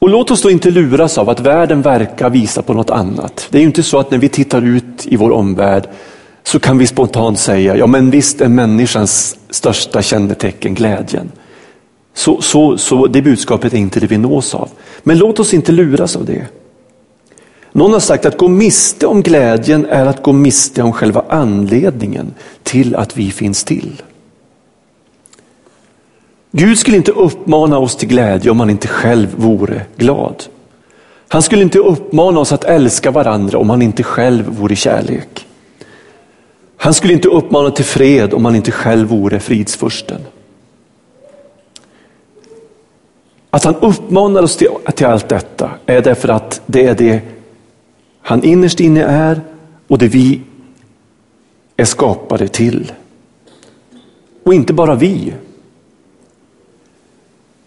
Och 0.09 0.13
låt 0.13 0.31
oss 0.31 0.43
då 0.43 0.51
inte 0.51 0.71
luras 0.71 1.19
av 1.19 1.31
att 1.31 1.41
världen 1.41 1.83
verkar 1.83 2.31
visa 2.31 2.63
på 2.63 2.75
något 2.75 2.91
annat. 2.91 3.47
Det 3.51 3.59
är 3.59 3.61
ju 3.61 3.67
inte 3.67 3.83
så 3.83 3.99
att 3.99 4.11
när 4.11 4.19
vi 4.19 4.29
tittar 4.29 4.63
ut 4.63 5.07
i 5.07 5.17
vår 5.17 5.31
omvärld 5.31 5.89
så 6.43 6.61
kan 6.61 6.79
vi 6.79 6.87
spontant 6.87 7.39
säga, 7.39 7.77
ja 7.77 7.87
men 7.87 8.11
visst 8.11 8.41
är 8.41 8.49
människans 8.49 9.39
största 9.51 10.03
kännetecken 10.03 10.75
glädjen. 10.75 11.33
Så, 12.15 12.41
så, 12.41 12.79
så 12.79 13.07
det 13.07 13.23
budskapet 13.23 13.73
är 13.73 13.79
inte 13.79 14.01
det 14.01 14.07
vi 14.07 14.19
nås 14.19 14.55
av. 14.55 14.69
Men 15.03 15.19
låt 15.19 15.39
oss 15.39 15.55
inte 15.55 15.73
luras 15.73 16.17
av 16.17 16.25
det. 16.25 16.47
Någon 17.73 17.93
har 17.93 18.01
sagt 18.01 18.27
att 18.27 18.39
gå 18.39 18.49
miste 18.49 19.07
om 19.07 19.23
glädjen 19.23 19.87
är 19.87 20.07
att 20.07 20.23
gå 20.23 20.33
miste 20.33 20.83
om 20.83 20.93
själva 20.93 21.25
anledningen 21.29 22.35
till 22.63 22.97
att 22.97 23.17
vi 23.17 23.31
finns 23.31 23.65
till. 23.65 24.03
Gud 26.51 26.79
skulle 26.79 26.97
inte 26.97 27.13
uppmana 27.13 27.79
oss 27.79 27.97
till 27.97 28.09
glädje 28.09 28.51
om 28.51 28.61
han 28.61 28.71
inte 28.71 28.89
själv 28.89 29.35
vore 29.37 29.83
glad. 29.97 30.45
Han 31.29 31.43
skulle 31.43 31.63
inte 31.63 31.79
uppmana 31.79 32.41
oss 32.41 32.53
att 32.53 32.65
älska 32.65 33.11
varandra 33.11 33.59
om 33.59 33.71
han 33.71 33.83
inte 33.83 34.03
själv 34.03 34.49
vore 34.49 34.77
kärlek. 34.77 35.47
Han 36.77 36.95
skulle 36.95 37.13
inte 37.13 37.29
uppmana 37.29 37.71
till 37.71 37.85
fred 37.85 38.35
om 38.35 38.45
han 38.45 38.57
inte 38.57 38.71
själv 38.71 39.09
vore 39.09 39.41
fridsfursten. 39.41 40.21
Att 43.51 43.65
han 43.65 43.75
uppmanar 43.75 44.43
oss 44.43 44.57
till, 44.57 44.69
till 44.95 45.07
allt 45.07 45.29
detta 45.29 45.71
är 45.87 46.03
därför 46.03 46.29
att 46.29 46.61
det 46.67 46.85
är 46.87 46.95
det 46.95 47.21
han 48.21 48.45
innerst 48.45 48.81
inne 48.81 49.03
är 49.03 49.41
och 49.89 49.99
det 49.99 50.09
vi 50.09 50.41
är 51.77 51.85
skapade 51.85 52.49
till. 52.49 52.93
Och 54.45 54.55
inte 54.55 54.73
bara 54.73 54.95
vi. 54.95 55.33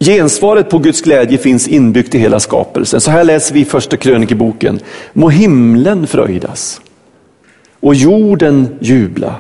Gensvaret 0.06 0.70
på 0.70 0.78
Guds 0.78 1.02
glädje 1.02 1.38
finns 1.38 1.68
inbyggt 1.68 2.16
i 2.16 2.18
hela 2.18 2.40
skapelsen. 2.40 3.02
Så 3.02 3.12
här 3.12 3.24
läser 3.24 3.54
vi 3.54 3.60
i 3.60 3.66
första 3.66 3.98
krönikeboken. 3.98 4.80
Må 5.14 5.30
himlen 5.30 6.08
fröjdas 6.08 6.82
och 7.80 7.96
jorden 7.96 8.78
jubla, 8.80 9.36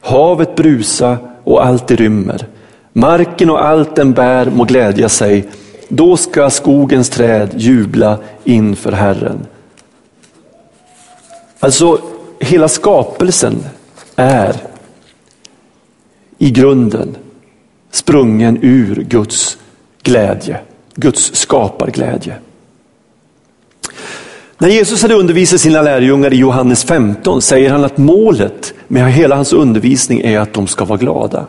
havet 0.00 0.54
brusa 0.54 1.18
och 1.44 1.66
allt 1.66 1.88
det 1.88 1.96
rymmer. 1.96 2.46
Marken 2.92 3.50
och 3.50 3.64
allt 3.64 3.96
den 3.96 4.12
bär 4.12 4.50
må 4.50 4.64
glädja 4.64 5.08
sig. 5.08 5.48
Då 5.88 6.16
ska 6.16 6.50
skogens 6.50 7.10
träd 7.10 7.50
jubla 7.56 8.18
inför 8.44 8.92
Herren. 8.92 9.46
Alltså 11.60 12.00
hela 12.40 12.68
skapelsen 12.68 13.64
är 14.16 14.56
i 16.38 16.50
grunden 16.50 17.16
sprungen 17.90 18.58
ur 18.62 18.94
Guds 19.08 19.58
glädje, 20.06 20.58
Guds 20.94 21.34
skaparglädje. 21.34 22.34
När 24.58 24.68
Jesus 24.68 25.02
hade 25.02 25.14
undervisat 25.14 25.60
sina 25.60 25.82
lärjungar 25.82 26.32
i 26.32 26.36
Johannes 26.36 26.84
15 26.84 27.42
säger 27.42 27.70
han 27.70 27.84
att 27.84 27.98
målet 27.98 28.74
med 28.88 29.12
hela 29.12 29.36
hans 29.36 29.52
undervisning 29.52 30.20
är 30.20 30.38
att 30.38 30.54
de 30.54 30.66
ska 30.66 30.84
vara 30.84 30.98
glada. 30.98 31.46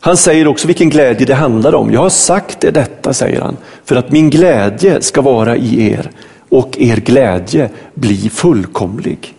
Han 0.00 0.16
säger 0.16 0.46
också 0.46 0.66
vilken 0.66 0.90
glädje 0.90 1.26
det 1.26 1.34
handlar 1.34 1.74
om. 1.74 1.92
Jag 1.92 2.00
har 2.00 2.10
sagt 2.10 2.64
er 2.64 2.72
detta, 2.72 3.14
säger 3.14 3.40
han, 3.40 3.56
för 3.84 3.96
att 3.96 4.12
min 4.12 4.30
glädje 4.30 5.02
ska 5.02 5.22
vara 5.22 5.56
i 5.56 5.90
er 5.90 6.10
och 6.48 6.76
er 6.78 6.96
glädje 6.96 7.70
bli 7.94 8.30
fullkomlig. 8.30 9.34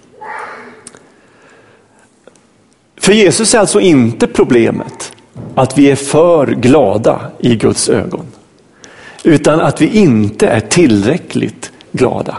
För 2.97 3.13
Jesus 3.13 3.55
är 3.55 3.59
alltså 3.59 3.79
inte 3.79 4.27
problemet 4.27 5.11
att 5.55 5.77
vi 5.77 5.91
är 5.91 5.95
för 5.95 6.47
glada 6.47 7.31
i 7.39 7.55
Guds 7.55 7.89
ögon. 7.89 8.25
Utan 9.23 9.59
att 9.59 9.81
vi 9.81 9.97
inte 9.97 10.47
är 10.47 10.59
tillräckligt 10.59 11.71
glada. 11.91 12.37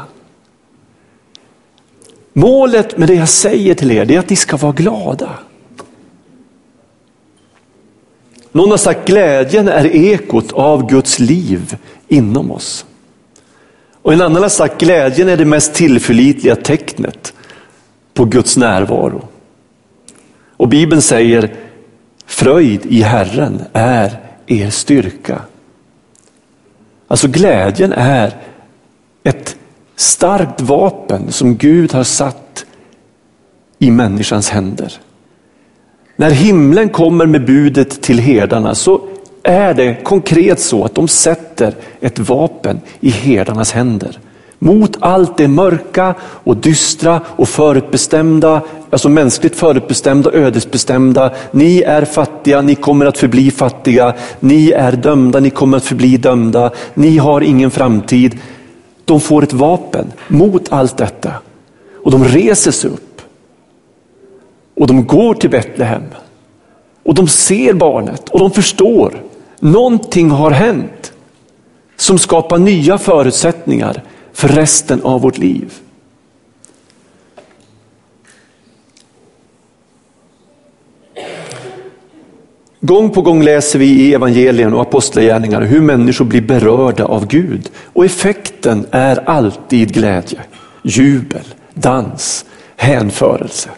Målet 2.32 2.98
med 2.98 3.08
det 3.08 3.14
jag 3.14 3.28
säger 3.28 3.74
till 3.74 3.90
er 3.90 4.10
är 4.10 4.18
att 4.18 4.30
ni 4.30 4.36
ska 4.36 4.56
vara 4.56 4.72
glada. 4.72 5.30
Någon 8.52 8.70
har 8.70 8.76
sagt 8.76 9.08
glädjen 9.08 9.68
är 9.68 9.86
ekot 9.86 10.52
av 10.52 10.86
Guds 10.86 11.18
liv 11.18 11.76
inom 12.08 12.50
oss. 12.50 12.86
Och 14.02 14.12
en 14.12 14.20
annan 14.20 14.42
har 14.42 14.48
sagt 14.48 14.80
glädjen 14.80 15.28
är 15.28 15.36
det 15.36 15.44
mest 15.44 15.74
tillförlitliga 15.74 16.56
tecknet 16.56 17.34
på 18.14 18.24
Guds 18.24 18.56
närvaro. 18.56 19.28
Och 20.56 20.68
Bibeln 20.68 21.02
säger 21.02 21.54
fröjd 22.36 22.86
i 22.86 23.02
Herren 23.02 23.62
är 23.72 24.20
er 24.46 24.70
styrka. 24.70 25.40
Alltså 27.08 27.28
glädjen 27.28 27.92
är 27.92 28.36
ett 29.22 29.56
starkt 29.96 30.60
vapen 30.60 31.32
som 31.32 31.56
Gud 31.56 31.92
har 31.92 32.04
satt 32.04 32.66
i 33.78 33.90
människans 33.90 34.50
händer. 34.50 34.92
När 36.16 36.30
himlen 36.30 36.88
kommer 36.88 37.26
med 37.26 37.46
budet 37.46 38.02
till 38.02 38.18
herdarna 38.18 38.74
så 38.74 39.00
är 39.42 39.74
det 39.74 40.04
konkret 40.04 40.60
så 40.60 40.84
att 40.84 40.94
de 40.94 41.08
sätter 41.08 41.74
ett 42.00 42.18
vapen 42.18 42.80
i 43.00 43.10
herdarnas 43.10 43.72
händer. 43.72 44.18
Mot 44.58 44.96
allt 45.00 45.36
det 45.36 45.48
mörka 45.48 46.14
och 46.20 46.56
dystra 46.56 47.20
och 47.26 47.48
förutbestämda, 47.48 48.62
alltså 48.90 49.08
mänskligt 49.08 49.56
förutbestämda, 49.56 50.32
ödesbestämda. 50.32 51.30
Ni 51.50 51.82
är 51.82 52.04
fattiga, 52.04 52.62
ni 52.62 52.75
kommer 52.75 53.06
att 53.06 53.18
förbli 53.18 53.50
fattiga. 53.50 54.14
Ni 54.40 54.70
är 54.70 54.92
dömda, 54.92 55.40
ni 55.40 55.50
kommer 55.50 55.76
att 55.76 55.84
förbli 55.84 56.16
dömda. 56.16 56.70
Ni 56.94 57.18
har 57.18 57.40
ingen 57.40 57.70
framtid. 57.70 58.38
De 59.04 59.20
får 59.20 59.42
ett 59.42 59.52
vapen 59.52 60.12
mot 60.28 60.72
allt 60.72 60.96
detta. 60.96 61.32
Och 62.04 62.10
de 62.10 62.25
reser 62.25 62.70
sig 62.70 62.90
upp. 62.90 63.22
Och 64.76 64.86
de 64.86 65.06
går 65.06 65.34
till 65.34 65.50
Betlehem. 65.50 66.02
Och 67.02 67.14
de 67.14 67.28
ser 67.28 67.72
barnet 67.72 68.28
och 68.28 68.38
de 68.38 68.50
förstår. 68.50 69.22
Någonting 69.60 70.30
har 70.30 70.50
hänt 70.50 71.12
som 71.96 72.18
skapar 72.18 72.58
nya 72.58 72.98
förutsättningar 72.98 74.02
för 74.36 74.48
resten 74.48 75.02
av 75.02 75.20
vårt 75.20 75.38
liv. 75.38 75.72
Gång 82.80 83.10
på 83.10 83.22
gång 83.22 83.42
läser 83.42 83.78
vi 83.78 83.86
i 83.86 84.14
evangelien 84.14 84.74
och 84.74 84.80
apostlagärningarna 84.80 85.66
hur 85.66 85.80
människor 85.80 86.24
blir 86.24 86.40
berörda 86.40 87.04
av 87.04 87.26
Gud. 87.26 87.70
Och 87.92 88.04
effekten 88.04 88.86
är 88.90 89.28
alltid 89.28 89.94
glädje, 89.94 90.40
jubel, 90.82 91.54
dans, 91.74 92.44
hänförelse. 92.76 93.70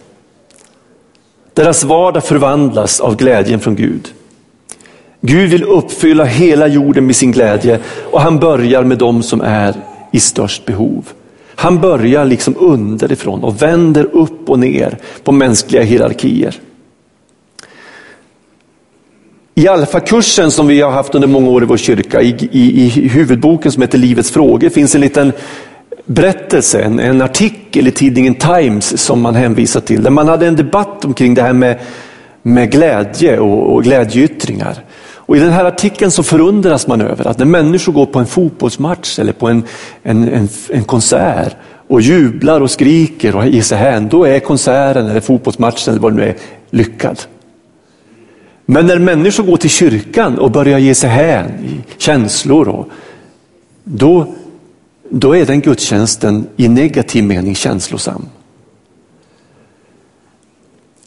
Deras 1.54 1.84
vardag 1.84 2.24
förvandlas 2.24 3.00
av 3.00 3.16
glädjen 3.16 3.60
från 3.60 3.76
Gud. 3.76 4.08
Gud 5.20 5.50
vill 5.50 5.64
uppfylla 5.64 6.24
hela 6.24 6.66
jorden 6.66 7.06
med 7.06 7.16
sin 7.16 7.32
glädje 7.32 7.80
och 8.10 8.20
han 8.20 8.38
börjar 8.38 8.84
med 8.84 8.98
dem 8.98 9.22
som 9.22 9.40
är 9.40 9.74
i 10.10 10.20
störst 10.20 10.66
behov. 10.66 11.08
Han 11.54 11.80
börjar 11.80 12.24
liksom 12.24 12.54
underifrån 12.58 13.44
och 13.44 13.62
vänder 13.62 14.04
upp 14.04 14.50
och 14.50 14.58
ner 14.58 14.98
på 15.24 15.32
mänskliga 15.32 15.82
hierarkier. 15.82 16.54
I 19.54 19.68
alfakursen 19.68 20.50
som 20.50 20.66
vi 20.66 20.80
har 20.80 20.90
haft 20.90 21.14
under 21.14 21.28
många 21.28 21.50
år 21.50 21.62
i 21.62 21.66
vår 21.66 21.76
kyrka, 21.76 22.22
i, 22.22 22.48
i, 22.52 22.84
i 22.84 23.08
huvudboken 23.08 23.72
som 23.72 23.82
heter 23.82 23.98
Livets 23.98 24.30
frågor, 24.30 24.68
finns 24.68 24.94
en 24.94 25.00
liten 25.00 25.32
berättelse, 26.04 26.82
en, 26.82 26.98
en, 26.98 27.22
artikel 27.22 27.88
i 27.88 27.90
tidningen 27.90 28.34
Times 28.34 29.02
som 29.02 29.20
man 29.20 29.34
hänvisar 29.34 29.80
till, 29.80 30.02
där 30.02 30.10
man 30.10 30.28
hade 30.28 30.46
en 30.46 30.56
debatt 30.56 31.04
omkring 31.04 31.34
det 31.34 31.42
här 31.42 31.52
med, 31.52 31.78
med 32.42 32.70
glädje 32.70 33.38
och, 33.38 33.74
och 33.74 33.84
glädjeyttringar. 33.84 34.84
Och 35.28 35.37
I 35.37 35.40
den 35.40 35.52
här 35.52 35.64
artikeln 35.64 36.11
så 36.11 36.23
förundras 36.23 36.87
man 36.87 37.00
över 37.00 37.26
att 37.26 37.38
när 37.38 37.47
människor 37.47 37.92
går 37.92 38.06
på 38.06 38.18
en 38.18 38.26
fotbollsmatch 38.26 39.18
eller 39.18 39.32
på 39.32 39.49
en, 39.49 39.64
en, 40.02 40.28
en, 40.28 40.49
en 40.68 40.85
konsert 40.85 41.56
och 41.88 42.00
jublar 42.00 42.61
och 42.61 42.70
skriker 42.70 43.37
och 43.37 43.47
ger 43.47 43.62
sig 43.62 43.78
hän, 43.78 44.08
då 44.08 44.25
är 44.25 44.40
konserten 44.40 45.06
eller 45.06 45.20
fotbollsmatchen 45.20 45.92
eller 45.92 46.00
vad 46.00 46.12
det 46.12 46.16
nu 46.16 46.23
är 46.23 46.37
lyckad. 46.70 47.20
Men 48.66 48.87
när 48.87 48.99
människor 48.99 49.44
går 49.44 49.56
till 49.56 49.70
kyrkan 49.70 50.38
och 50.38 50.50
börjar 50.50 50.78
ge 50.78 50.94
sig 50.94 51.11
hän 51.11 51.50
i 51.64 51.80
känslor, 51.99 52.69
och, 52.69 52.88
då, 53.84 54.34
då 55.10 55.36
är 55.36 55.47
den 55.47 55.60
gudstjänsten 55.60 56.47
i 56.56 56.69
negativ 56.69 57.25
mening 57.25 57.54
känslosam. 57.54 58.26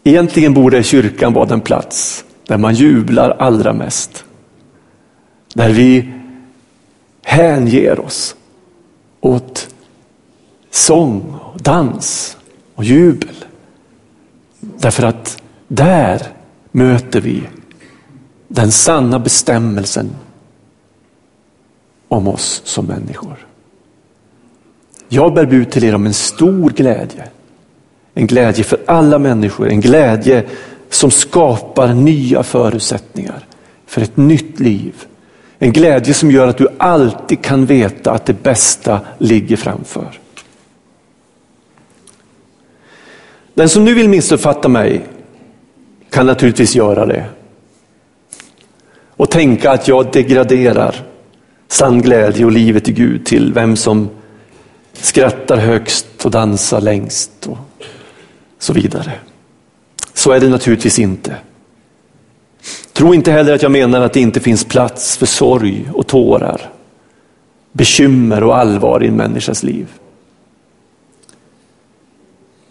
Egentligen 0.03 0.53
borde 0.53 0.83
kyrkan 0.83 1.33
vara 1.33 1.45
den 1.45 1.61
plats 1.61 2.25
där 2.47 2.57
man 2.57 2.73
jublar 2.73 3.29
allra 3.29 3.73
mest. 3.73 4.25
Där 5.53 5.69
vi 5.69 6.13
hänger 7.23 7.99
oss 7.99 8.35
åt 9.21 9.75
sång, 10.71 11.35
och 11.53 11.61
dans 11.61 12.37
och 12.75 12.83
jubel. 12.83 13.35
Därför 14.59 15.03
att 15.03 15.41
där 15.67 16.21
möter 16.71 17.21
vi 17.21 17.43
den 18.47 18.71
sanna 18.71 19.19
bestämmelsen 19.19 20.09
om 22.07 22.27
oss 22.27 22.61
som 22.65 22.85
människor. 22.85 23.47
Jag 25.09 25.33
bär 25.33 25.45
bud 25.45 25.71
till 25.71 25.83
er 25.83 25.95
om 25.95 26.05
en 26.05 26.13
stor 26.13 26.69
glädje. 26.69 27.27
En 28.13 28.27
glädje 28.27 28.63
för 28.63 28.79
alla 28.85 29.19
människor, 29.19 29.69
en 29.69 29.81
glädje 29.81 30.45
som 30.91 31.11
skapar 31.11 31.93
nya 31.93 32.43
förutsättningar 32.43 33.47
för 33.85 34.01
ett 34.01 34.17
nytt 34.17 34.59
liv. 34.59 34.93
En 35.59 35.71
glädje 35.71 36.13
som 36.13 36.31
gör 36.31 36.47
att 36.47 36.57
du 36.57 36.67
alltid 36.77 37.41
kan 37.41 37.65
veta 37.65 38.11
att 38.11 38.25
det 38.25 38.43
bästa 38.43 38.99
ligger 39.17 39.57
framför. 39.57 40.19
Den 43.53 43.69
som 43.69 43.85
nu 43.85 43.93
vill 43.93 44.09
missuppfatta 44.09 44.69
mig 44.69 45.05
kan 46.09 46.25
naturligtvis 46.25 46.75
göra 46.75 47.05
det. 47.05 47.25
Och 49.09 49.29
tänka 49.29 49.71
att 49.71 49.87
jag 49.87 50.11
degraderar 50.11 50.95
sann 51.67 52.01
glädje 52.01 52.45
och 52.45 52.51
livet 52.51 52.89
i 52.89 52.91
Gud 52.91 53.25
till 53.25 53.53
vem 53.53 53.75
som 53.75 54.09
skrattar 54.93 55.57
högst 55.57 56.25
och 56.25 56.31
dansar 56.31 56.81
längst 56.81 57.47
och 57.47 57.57
så 58.59 58.73
vidare. 58.73 59.11
Så 60.13 60.31
är 60.31 60.39
det 60.39 60.49
naturligtvis 60.49 60.99
inte. 60.99 61.35
Tro 62.93 63.13
inte 63.13 63.31
heller 63.31 63.53
att 63.53 63.61
jag 63.61 63.71
menar 63.71 64.01
att 64.01 64.13
det 64.13 64.19
inte 64.19 64.39
finns 64.39 64.65
plats 64.65 65.17
för 65.17 65.25
sorg 65.25 65.89
och 65.93 66.07
tårar, 66.07 66.69
bekymmer 67.71 68.43
och 68.43 68.57
allvar 68.57 69.03
i 69.03 69.07
en 69.07 69.15
människas 69.15 69.63
liv. 69.63 69.87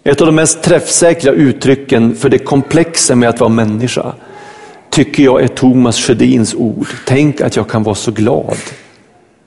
Ett 0.03 0.21
av 0.21 0.27
de 0.27 0.35
mest 0.35 0.63
träffsäkra 0.63 1.33
uttrycken 1.33 2.17
för 2.17 2.29
det 2.29 2.39
komplexa 2.39 3.15
med 3.15 3.29
att 3.29 3.41
vara 3.41 3.51
människa 3.51 4.15
tycker 4.91 5.23
jag 5.23 5.43
är 5.43 5.49
Thomas 5.49 5.99
Sjödins 5.99 6.55
ord. 6.55 6.87
Tänk 7.07 7.41
att 7.41 7.57
jag 7.57 7.69
kan 7.69 7.83
vara 7.83 7.95
så 7.95 8.11
glad 8.11 8.57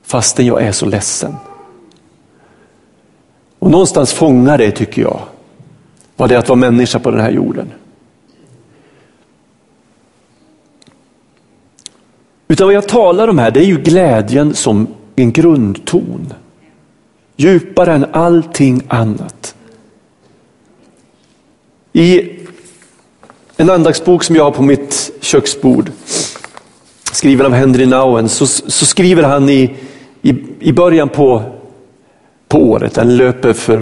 fastän 0.04 0.46
jag 0.46 0.62
är 0.62 0.72
så 0.72 0.86
ledsen. 0.86 1.36
Och 3.60 3.72
någonstans 3.72 4.14
fångar 4.14 4.58
det, 4.58 4.72
tycker 4.72 5.02
jag, 5.02 5.20
vad 6.16 6.30
det 6.30 6.36
är 6.36 6.40
att 6.40 6.50
vara 6.50 6.60
människa 6.60 7.00
på 7.00 7.12
den 7.12 7.20
här 7.20 7.32
jorden. 7.32 7.72
Utan 12.48 12.68
vad 12.68 12.74
jag 12.74 12.88
talar 12.88 13.28
om 13.28 13.38
här, 13.38 13.52
det 13.52 13.60
är 13.60 13.66
ju 13.66 13.78
glädjen 13.78 14.54
som 14.54 14.88
en 15.16 15.32
grundton. 15.32 16.34
Djupare 17.36 17.94
än 17.94 18.06
allting 18.12 18.82
annat. 18.88 19.56
I 21.94 22.30
en 23.58 23.70
andaktsbok 23.70 24.24
som 24.24 24.36
jag 24.36 24.44
har 24.44 24.52
på 24.52 24.64
mitt 24.64 25.12
köksbord, 25.22 25.92
skriven 27.12 27.46
av 27.46 27.52
Henry 27.52 27.86
Nauen, 27.86 28.30
så, 28.30 28.48
så 28.48 28.86
skriver 28.86 29.24
han 29.24 29.50
i, 29.50 29.76
i, 30.22 30.36
i 30.60 30.74
början 30.74 31.10
på, 31.10 31.44
på 32.48 32.58
året, 32.58 32.94
den 32.94 33.18
löper 33.18 33.54
för, 33.54 33.82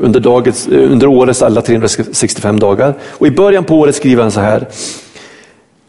under, 0.00 0.20
dagets, 0.20 0.68
under 0.68 1.06
årets 1.06 1.42
alla 1.42 1.62
365 1.62 2.60
dagar. 2.60 2.94
Och 3.02 3.26
i 3.26 3.30
början 3.30 3.64
på 3.64 3.78
året 3.78 3.96
skriver 3.96 4.22
han 4.22 4.32
så 4.32 4.40
här, 4.40 4.68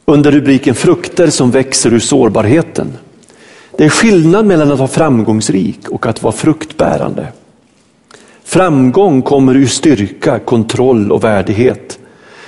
under 0.06 0.32
rubriken 0.32 0.76
Frukter 0.76 1.28
som 1.28 1.52
växer 1.52 1.94
ur 1.94 2.00
sårbarheten. 2.00 2.94
Det 3.78 3.86
är 3.86 3.90
skillnad 3.90 4.46
mellan 4.46 4.72
att 4.72 4.80
vara 4.80 4.88
framgångsrik 4.88 5.90
och 5.90 6.06
att 6.06 6.24
vara 6.24 6.34
fruktbärande. 6.34 7.28
Framgång 8.44 9.22
kommer 9.22 9.56
ur 9.56 9.68
styrka, 9.68 10.40
kontroll 10.40 11.12
och 11.12 11.24
värdighet. 11.24 12.00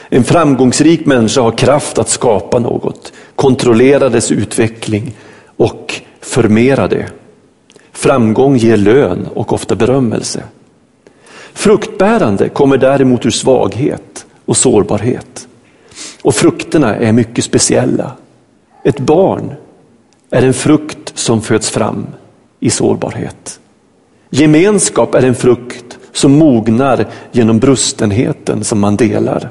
En 0.10 0.24
framgångsrik 0.24 1.06
människa 1.06 1.42
har 1.42 1.52
kraft 1.52 1.98
att 1.98 2.10
skapa 2.10 2.60
något, 2.60 3.14
kontrollera 3.36 4.10
dess 4.10 4.32
utveckling 4.32 5.16
och 5.58 6.02
förmera 6.22 6.88
det. 6.88 7.06
Framgång 7.92 8.58
ger 8.58 8.78
lön 8.78 9.28
och 9.34 9.54
ofta 9.54 9.76
berömmelse. 9.76 10.44
Fruktbärande 11.54 12.50
kommer 12.50 12.78
däremot 12.78 13.26
ur 13.26 13.30
svaghet 13.30 14.26
och 14.46 14.58
sårbarhet. 14.58 15.48
Och 16.22 16.36
frukterna 16.36 16.96
är 16.96 17.12
mycket 17.12 17.46
speciella. 17.46 18.12
Ett 18.84 19.00
barn 19.00 19.54
är 20.30 20.42
en 20.42 20.54
frukt 20.54 21.18
som 21.18 21.42
föds 21.42 21.70
fram 21.70 22.08
i 22.60 22.70
sårbarhet. 22.70 23.60
Gemenskap 24.30 25.16
är 25.16 25.24
en 25.24 25.36
frukt 25.36 25.98
som 26.12 26.32
mognar 26.32 27.08
genom 27.32 27.60
brustenheten 27.60 28.64
som 28.64 28.80
man 28.80 28.96
delar. 28.96 29.50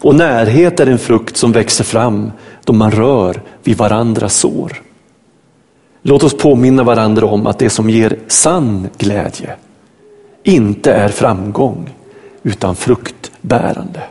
Och 0.00 0.14
närhet 0.14 0.80
är 0.80 0.86
en 0.86 0.98
frukt 0.98 1.36
som 1.36 1.52
växer 1.52 1.84
fram 1.84 2.32
då 2.64 2.72
man 2.72 2.90
rör 2.90 3.42
vid 3.62 3.76
varandras 3.76 4.36
sår. 4.36 4.82
Låt 6.02 6.22
oss 6.22 6.36
påminna 6.36 6.82
varandra 6.82 7.26
om 7.26 7.46
att 7.46 7.58
det 7.58 7.70
som 7.70 7.90
ger 7.90 8.18
sann 8.28 8.88
glädje 8.98 9.56
inte 10.42 10.92
är 10.92 11.08
framgång 11.08 11.94
utan 12.42 12.76
fruktbärande. 12.76 14.02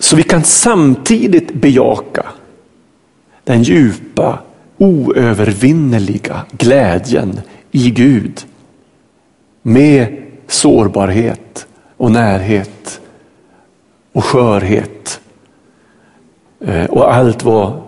Så 0.00 0.16
vi 0.16 0.22
kan 0.22 0.44
samtidigt 0.44 1.54
bejaka 1.54 2.26
den 3.44 3.62
djupa, 3.62 4.38
oövervinneliga 4.78 6.44
glädjen 6.50 7.40
i 7.70 7.90
Gud 7.90 8.46
med 9.62 10.22
sårbarhet 10.46 11.66
och 11.96 12.10
närhet 12.10 13.00
och 14.12 14.24
skörhet 14.24 15.20
eh, 16.60 16.84
och 16.84 17.14
allt 17.14 17.44
vad, 17.44 17.82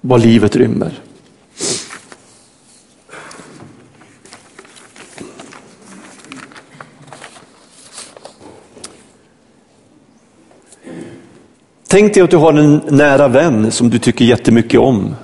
vad 0.00 0.20
livet 0.20 0.56
rymmer. 0.56 0.92
Tänk 11.88 12.14
dig 12.14 12.22
att 12.22 12.30
du 12.30 12.36
har 12.36 12.52
en 12.52 12.80
nära 12.88 13.28
vän 13.28 13.72
som 13.72 13.90
du 13.90 13.98
tycker 13.98 14.24
jättemycket 14.24 14.80
om. 14.80 15.14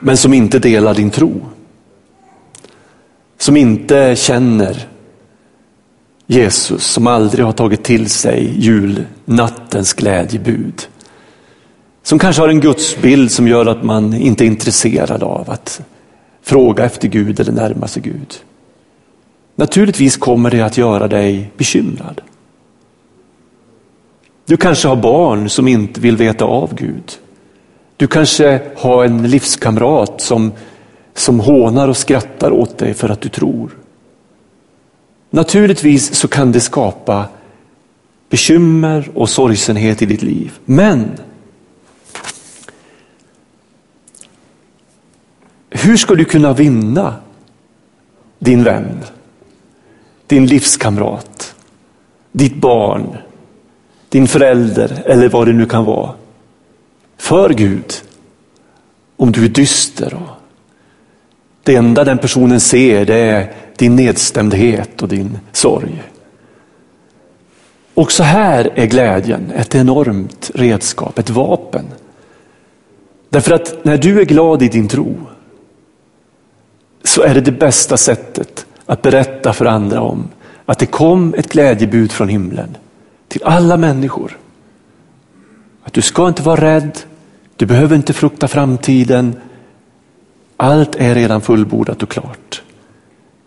Men 0.00 0.16
som 0.16 0.34
inte 0.34 0.58
delar 0.58 0.94
din 0.94 1.10
tro. 1.10 1.40
Som 3.38 3.56
inte 3.56 4.16
känner 4.16 4.86
Jesus, 6.26 6.84
som 6.84 7.06
aldrig 7.06 7.44
har 7.44 7.52
tagit 7.52 7.84
till 7.84 8.10
sig 8.10 8.54
julnattens 8.58 9.92
glädjebud. 9.92 10.88
Som 12.02 12.18
kanske 12.18 12.42
har 12.42 12.48
en 12.48 12.60
gudsbild 12.60 13.30
som 13.30 13.48
gör 13.48 13.66
att 13.66 13.82
man 13.82 14.14
inte 14.14 14.44
är 14.44 14.46
intresserad 14.46 15.22
av 15.22 15.50
att 15.50 15.80
fråga 16.42 16.84
efter 16.84 17.08
Gud 17.08 17.40
eller 17.40 17.52
närma 17.52 17.88
sig 17.88 18.02
Gud. 18.02 18.34
Naturligtvis 19.56 20.16
kommer 20.16 20.50
det 20.50 20.60
att 20.60 20.78
göra 20.78 21.08
dig 21.08 21.50
bekymrad. 21.56 22.20
Du 24.50 24.56
kanske 24.56 24.88
har 24.88 24.96
barn 24.96 25.50
som 25.50 25.68
inte 25.68 26.00
vill 26.00 26.16
veta 26.16 26.44
av 26.44 26.74
Gud. 26.74 27.18
Du 27.96 28.06
kanske 28.06 28.62
har 28.76 29.04
en 29.04 29.30
livskamrat 29.30 30.20
som, 30.20 30.52
som 31.14 31.40
hånar 31.40 31.88
och 31.88 31.96
skrattar 31.96 32.50
åt 32.50 32.78
dig 32.78 32.94
för 32.94 33.08
att 33.08 33.20
du 33.20 33.28
tror. 33.28 33.78
Naturligtvis 35.30 36.14
så 36.14 36.28
kan 36.28 36.52
det 36.52 36.60
skapa 36.60 37.28
bekymmer 38.30 39.10
och 39.14 39.30
sorgsenhet 39.30 40.02
i 40.02 40.06
ditt 40.06 40.22
liv. 40.22 40.52
Men 40.64 41.10
hur 45.70 45.96
ska 45.96 46.14
du 46.14 46.24
kunna 46.24 46.52
vinna 46.52 47.14
din 48.38 48.64
vän, 48.64 48.98
din 50.26 50.46
livskamrat, 50.46 51.54
ditt 52.32 52.56
barn, 52.56 53.16
din 54.10 54.26
förälder 54.26 55.02
eller 55.06 55.28
vad 55.28 55.46
det 55.46 55.52
nu 55.52 55.66
kan 55.66 55.84
vara. 55.84 56.10
För 57.16 57.50
Gud. 57.50 57.94
Om 59.16 59.32
du 59.32 59.44
är 59.44 59.48
dyster. 59.48 60.14
Och 60.14 60.36
det 61.62 61.76
enda 61.76 62.04
den 62.04 62.18
personen 62.18 62.60
ser 62.60 63.04
det 63.04 63.16
är 63.16 63.52
din 63.76 63.96
nedstämdhet 63.96 65.02
och 65.02 65.08
din 65.08 65.38
sorg. 65.52 66.02
Också 67.94 68.22
här 68.22 68.70
är 68.74 68.86
glädjen 68.86 69.52
ett 69.56 69.74
enormt 69.74 70.50
redskap, 70.54 71.18
ett 71.18 71.30
vapen. 71.30 71.84
Därför 73.28 73.54
att 73.54 73.84
när 73.84 73.98
du 73.98 74.20
är 74.20 74.24
glad 74.24 74.62
i 74.62 74.68
din 74.68 74.88
tro 74.88 75.14
så 77.04 77.22
är 77.22 77.34
det 77.34 77.40
det 77.40 77.52
bästa 77.52 77.96
sättet 77.96 78.66
att 78.86 79.02
berätta 79.02 79.52
för 79.52 79.66
andra 79.66 80.00
om 80.00 80.28
att 80.66 80.78
det 80.78 80.86
kom 80.86 81.34
ett 81.34 81.52
glädjebud 81.52 82.12
från 82.12 82.28
himlen 82.28 82.76
till 83.30 83.44
alla 83.44 83.76
människor. 83.76 84.38
Att 85.82 85.92
du 85.92 86.02
ska 86.02 86.28
inte 86.28 86.42
vara 86.42 86.60
rädd, 86.60 86.98
du 87.56 87.66
behöver 87.66 87.96
inte 87.96 88.12
frukta 88.12 88.48
framtiden. 88.48 89.36
Allt 90.56 90.96
är 90.96 91.14
redan 91.14 91.40
fullbordat 91.40 92.02
och 92.02 92.08
klart. 92.08 92.62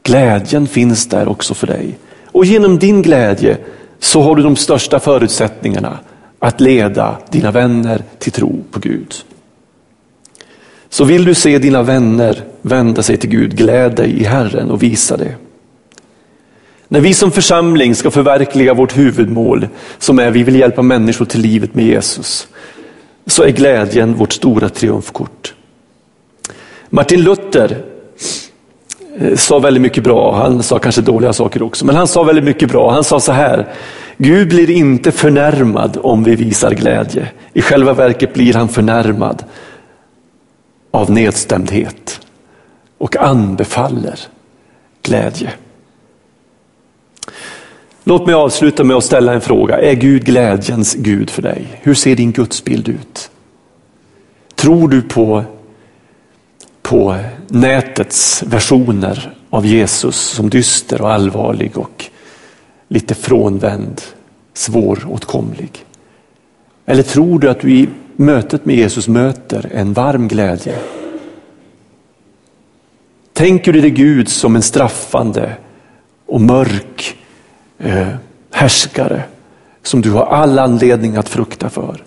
Glädjen 0.04 0.68
finns 0.68 1.08
där 1.08 1.28
också 1.28 1.54
för 1.54 1.68
dig. 1.68 1.98
Och 2.26 2.46
genom 2.46 2.80
din 2.80 3.02
glädje 3.02 3.58
så 4.00 4.22
har 4.22 4.36
du 4.36 4.44
de 4.44 4.56
största 4.56 5.00
förutsättningarna 5.00 6.00
att 6.40 6.62
leda 6.62 7.18
dina 7.30 7.52
vänner 7.52 8.04
till 8.20 8.32
tro 8.32 8.64
på 8.72 8.80
Gud. 8.80 9.16
Så 10.90 11.04
vill 11.04 11.26
du 11.26 11.36
se 11.36 11.58
dina 11.58 11.84
vänner 11.84 12.44
vända 12.62 13.04
sig 13.04 13.18
till 13.18 13.30
Gud, 13.30 13.58
gläd 13.58 13.96
dig 13.96 14.22
i 14.22 14.24
Herren 14.24 14.72
och 14.72 14.84
visa 14.84 15.18
det. 15.18 15.36
När 16.94 17.02
vi 17.02 17.14
som 17.14 17.32
församling 17.32 17.96
ska 17.96 18.12
förverkliga 18.12 18.74
vårt 18.74 18.98
huvudmål 18.98 19.68
som 19.98 20.20
är 20.20 20.32
vi 20.32 20.44
vill 20.44 20.56
hjälpa 20.56 20.82
människor 20.82 21.26
till 21.26 21.42
livet 21.42 21.76
med 21.76 21.86
Jesus 21.86 22.48
så 23.26 23.44
är 23.44 23.50
glädjen 23.50 24.14
vårt 24.14 24.34
stora 24.34 24.70
triumfkort. 24.70 25.54
Martin 26.90 27.22
Luther 27.22 27.78
eh, 29.18 29.36
sa 29.36 29.60
väldigt 29.60 29.82
mycket 29.82 30.04
bra, 30.04 30.36
han 30.36 30.64
sa 30.64 30.80
kanske 30.80 31.02
dåliga 31.02 31.34
saker 31.34 31.64
också, 31.64 31.86
men 31.86 31.96
han 31.96 32.08
sa 32.08 32.24
väldigt 32.24 32.46
mycket 32.46 32.70
bra. 32.70 32.92
Han 32.92 33.04
sa 33.04 33.20
så 33.20 33.32
här, 33.32 33.74
Gud 34.18 34.50
blir 34.50 34.70
inte 34.70 35.12
förnärmad 35.12 35.98
om 36.02 36.24
vi 36.24 36.36
visar 36.36 36.72
glädje. 36.72 37.28
I 37.54 37.62
själva 37.62 37.94
verket 37.94 38.34
blir 38.34 38.54
han 38.54 38.70
förnärmad 38.70 39.44
av 40.92 41.12
nedstämdhet 41.12 42.20
och 42.98 43.18
anbefaller 43.18 44.20
glädje. 45.02 45.54
Låt 48.06 48.26
mig 48.26 48.36
avsluta 48.36 48.84
med 48.84 48.98
att 48.98 49.04
ställa 49.04 49.34
en 49.34 49.42
fråga. 49.42 49.80
Är 49.80 49.94
Gud 49.94 50.26
glädjens 50.26 50.96
Gud 50.96 51.30
för 51.30 51.42
dig? 51.42 51.68
Hur 51.82 51.94
ser 51.94 52.16
din 52.16 52.32
gudsbild 52.32 52.90
ut? 52.90 53.30
Tror 54.56 54.90
du 54.90 55.02
på, 55.02 55.44
på 56.82 57.18
nätets 57.48 58.44
versioner 58.44 59.36
av 59.50 59.66
Jesus 59.66 60.16
som 60.16 60.50
dyster 60.50 61.02
och 61.02 61.12
allvarlig 61.12 61.78
och 61.78 62.06
lite 62.88 63.16
frånvänd, 63.16 64.02
svåråtkomlig? 64.54 65.86
Eller 66.86 67.04
tror 67.04 67.40
du 67.40 67.50
att 67.50 67.60
du 67.60 67.72
i 67.72 67.90
mötet 68.16 68.66
med 68.66 68.76
Jesus 68.76 69.08
möter 69.08 69.70
en 69.74 69.94
varm 69.94 70.28
glädje? 70.28 70.76
Tänker 73.34 73.74
du 73.74 73.82
dig 73.82 73.92
Gud 73.92 74.30
som 74.30 74.56
en 74.56 74.62
straffande 74.62 75.56
och 76.26 76.42
mörk 76.42 77.18
eh, 77.84 78.08
härskare 78.52 79.24
som 79.84 80.02
du 80.02 80.12
har 80.12 80.26
all 80.26 80.60
anledning 80.60 81.16
att 81.16 81.30
frukta 81.30 81.70
för? 81.70 82.04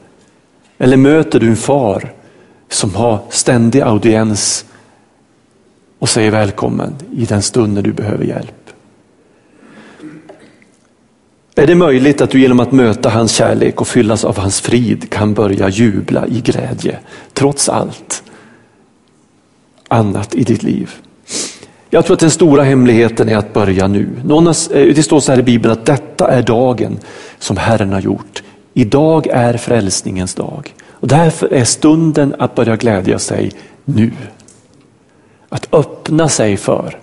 Eller 0.78 0.96
möter 0.96 1.40
du 1.40 1.48
en 1.48 1.56
far 1.56 2.12
som 2.68 2.94
har 2.94 3.18
ständig 3.30 3.80
audiens 3.80 4.64
och 5.98 6.08
säger 6.08 6.30
välkommen 6.30 6.94
i 7.12 7.24
den 7.24 7.42
stund 7.42 7.74
när 7.74 7.82
du 7.82 7.92
behöver 7.92 8.24
hjälp? 8.24 8.70
Är 11.54 11.66
det 11.66 11.74
möjligt 11.74 12.20
att 12.20 12.30
du 12.30 12.40
genom 12.40 12.60
att 12.60 12.72
möta 12.72 13.08
hans 13.08 13.32
kärlek 13.32 13.80
och 13.80 13.88
fyllas 13.88 14.24
av 14.24 14.38
hans 14.38 14.60
frid 14.60 15.10
kan 15.10 15.34
börja 15.34 15.68
jubla 15.68 16.26
i 16.26 16.40
glädje 16.40 16.98
trots 17.32 17.68
allt 17.68 18.22
annat 19.88 20.34
i 20.34 20.44
ditt 20.44 20.62
liv? 20.62 21.05
Jag 21.90 22.04
tror 22.04 22.14
att 22.14 22.20
den 22.20 22.30
stora 22.30 22.62
hemligheten 22.62 23.28
är 23.28 23.36
att 23.36 23.52
börja 23.52 23.86
nu. 23.86 24.08
Någon 24.24 24.46
har, 24.46 24.76
eh, 24.76 24.94
det 24.94 25.02
står 25.02 25.20
så 25.20 25.32
här 25.32 25.38
i 25.38 25.42
Bibeln 25.42 25.72
att 25.72 25.86
detta 25.86 26.30
är 26.30 26.42
dagen 26.42 26.98
som 27.38 27.56
Herren 27.56 27.92
har 27.92 28.00
gjort. 28.00 28.42
Idag 28.74 29.26
är 29.26 29.56
frälsningens 29.56 30.34
dag. 30.34 30.74
Och 30.90 31.08
därför 31.08 31.52
är 31.52 31.64
stunden 31.64 32.34
att 32.38 32.54
börja 32.54 32.76
glädja 32.76 33.18
sig 33.18 33.52
nu. 33.84 34.10
Att 35.48 35.74
öppna 35.74 36.28
sig 36.28 36.56
för 36.56 36.98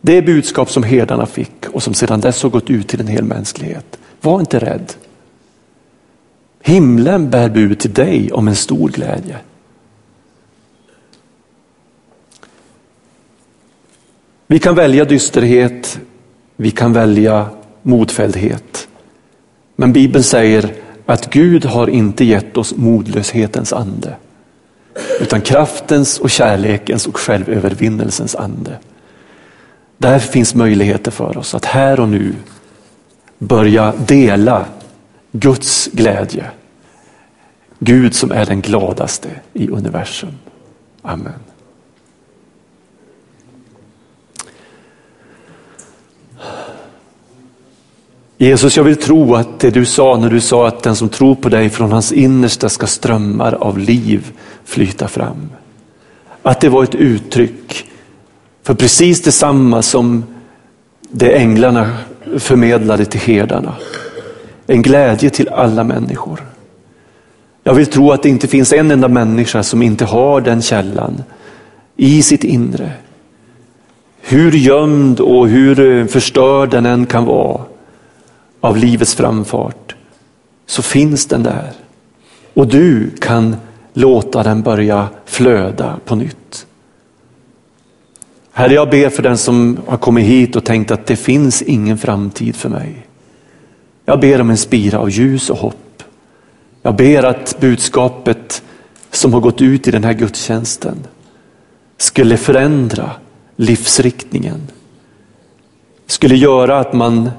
det 0.00 0.22
budskap 0.22 0.70
som 0.70 0.82
herdarna 0.82 1.26
fick 1.26 1.68
och 1.72 1.82
som 1.82 1.94
sedan 1.94 2.20
dess 2.20 2.42
har 2.42 2.50
gått 2.50 2.70
ut 2.70 2.88
till 2.88 3.00
en 3.00 3.06
hel 3.06 3.24
mänsklighet. 3.24 3.98
Var 4.20 4.40
inte 4.40 4.58
rädd. 4.58 4.92
Himlen 6.62 7.30
bär 7.30 7.48
bud 7.48 7.78
till 7.78 7.92
dig 7.92 8.32
om 8.32 8.48
en 8.48 8.56
stor 8.56 8.88
glädje. 8.88 9.36
Vi 14.46 14.58
kan 14.58 14.74
välja 14.74 15.04
dysterhet, 15.04 16.00
vi 16.56 16.70
kan 16.70 16.92
välja 16.92 17.46
modfälldhet. 17.82 18.88
Men 19.76 19.92
Bibeln 19.92 20.24
säger 20.24 20.74
att 21.06 21.30
Gud 21.30 21.64
har 21.64 21.88
inte 21.88 22.24
gett 22.24 22.56
oss 22.56 22.76
modlöshetens 22.76 23.72
ande. 23.72 24.16
Utan 25.20 25.40
kraftens 25.40 26.18
och 26.18 26.30
kärlekens 26.30 27.06
och 27.06 27.16
självövervinnelsens 27.16 28.36
ande. 28.36 28.78
Där 29.98 30.18
finns 30.18 30.54
möjligheter 30.54 31.10
för 31.10 31.38
oss 31.38 31.54
att 31.54 31.64
här 31.64 32.00
och 32.00 32.08
nu 32.08 32.34
börja 33.38 33.92
dela 34.06 34.66
Guds 35.32 35.88
glädje. 35.92 36.50
Gud 37.78 38.14
som 38.14 38.32
är 38.32 38.46
den 38.46 38.60
gladaste 38.60 39.28
i 39.52 39.68
universum. 39.68 40.34
Amen. 41.02 41.32
Jesus, 48.38 48.76
jag 48.76 48.84
vill 48.84 48.96
tro 48.96 49.34
att 49.34 49.60
det 49.60 49.70
du 49.70 49.84
sa 49.84 50.16
när 50.16 50.30
du 50.30 50.40
sa 50.40 50.68
att 50.68 50.82
den 50.82 50.96
som 50.96 51.08
tror 51.08 51.34
på 51.34 51.48
dig 51.48 51.70
från 51.70 51.92
hans 51.92 52.12
innersta 52.12 52.68
ska 52.68 52.86
strömmar 52.86 53.52
av 53.52 53.78
liv 53.78 54.32
flyta 54.64 55.08
fram. 55.08 55.50
Att 56.42 56.60
det 56.60 56.68
var 56.68 56.82
ett 56.84 56.94
uttryck 56.94 57.84
för 58.62 58.74
precis 58.74 59.22
detsamma 59.22 59.82
som 59.82 60.24
det 61.10 61.38
änglarna 61.38 61.96
förmedlade 62.38 63.04
till 63.04 63.20
herdarna. 63.20 63.74
En 64.66 64.82
glädje 64.82 65.30
till 65.30 65.48
alla 65.48 65.84
människor. 65.84 66.40
Jag 67.62 67.74
vill 67.74 67.86
tro 67.86 68.12
att 68.12 68.22
det 68.22 68.28
inte 68.28 68.48
finns 68.48 68.72
en 68.72 68.90
enda 68.90 69.08
människa 69.08 69.62
som 69.62 69.82
inte 69.82 70.04
har 70.04 70.40
den 70.40 70.62
källan 70.62 71.22
i 71.96 72.22
sitt 72.22 72.44
inre. 72.44 72.92
Hur 74.20 74.52
gömd 74.52 75.20
och 75.20 75.48
hur 75.48 76.06
förstörd 76.06 76.70
den 76.70 76.86
än 76.86 77.06
kan 77.06 77.24
vara 77.24 77.60
av 78.60 78.76
livets 78.76 79.14
framfart 79.14 79.94
så 80.66 80.82
finns 80.82 81.26
den 81.26 81.42
där. 81.42 81.72
Och 82.54 82.66
du 82.66 83.10
kan 83.20 83.56
låta 83.92 84.42
den 84.42 84.62
börja 84.62 85.08
flöda 85.24 85.98
på 86.04 86.14
nytt. 86.14 86.66
Herre, 88.52 88.74
jag 88.74 88.90
ber 88.90 89.08
för 89.08 89.22
den 89.22 89.38
som 89.38 89.78
har 89.86 89.96
kommit 89.96 90.26
hit 90.26 90.56
och 90.56 90.64
tänkt 90.64 90.90
att 90.90 91.06
det 91.06 91.16
finns 91.16 91.62
ingen 91.62 91.98
framtid 91.98 92.56
för 92.56 92.68
mig. 92.68 93.06
Jag 94.04 94.20
ber 94.20 94.40
om 94.40 94.50
en 94.50 94.56
spira 94.56 94.98
av 94.98 95.10
ljus 95.10 95.50
och 95.50 95.58
hopp. 95.58 96.02
Jag 96.82 96.96
ber 96.96 97.22
att 97.22 97.60
budskapet 97.60 98.62
som 99.10 99.32
har 99.32 99.40
gått 99.40 99.60
ut 99.60 99.88
i 99.88 99.90
den 99.90 100.04
här 100.04 100.12
gudstjänsten 100.12 101.06
skulle 101.96 102.36
förändra 102.36 103.10
livsriktningen. 103.56 104.60
Skulle 106.06 106.36
göra 106.36 106.78
att 106.78 106.92
man 106.92 107.30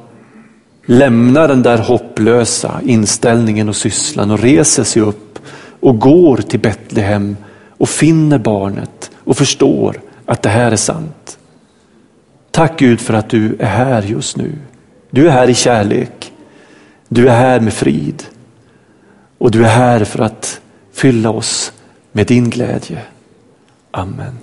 lämnar 0.90 1.48
den 1.48 1.64
där 1.64 1.78
hopplösa 1.78 2.82
inställningen 2.84 3.70
och 3.70 3.76
sysslan 3.76 4.32
och 4.32 4.40
reser 4.40 4.84
sig 4.84 5.02
upp 5.02 5.40
och 5.80 6.00
går 6.00 6.38
till 6.38 6.60
Betlehem 6.60 7.38
och 7.78 7.90
finner 7.90 8.38
barnet 8.38 9.12
och 9.18 9.38
förstår 9.38 10.02
att 10.26 10.42
det 10.42 10.50
här 10.50 10.72
är 10.72 10.76
sant. 10.76 11.40
Tack 12.52 12.80
Gud 12.80 13.00
för 13.00 13.14
att 13.14 13.30
du 13.30 13.56
är 13.60 13.66
här 13.66 14.02
just 14.02 14.38
nu. 14.38 14.52
Du 15.10 15.28
är 15.28 15.32
här 15.32 15.50
i 15.50 15.54
kärlek. 15.54 16.34
Du 17.10 17.30
är 17.30 17.36
här 17.36 17.60
med 17.60 17.74
frid. 17.74 18.24
Och 19.38 19.52
du 19.52 19.66
är 19.66 19.70
här 19.70 20.04
för 20.04 20.20
att 20.24 20.62
fylla 20.94 21.30
oss 21.30 21.74
med 22.12 22.28
din 22.28 22.50
glädje. 22.50 23.02
Amen. 23.92 24.38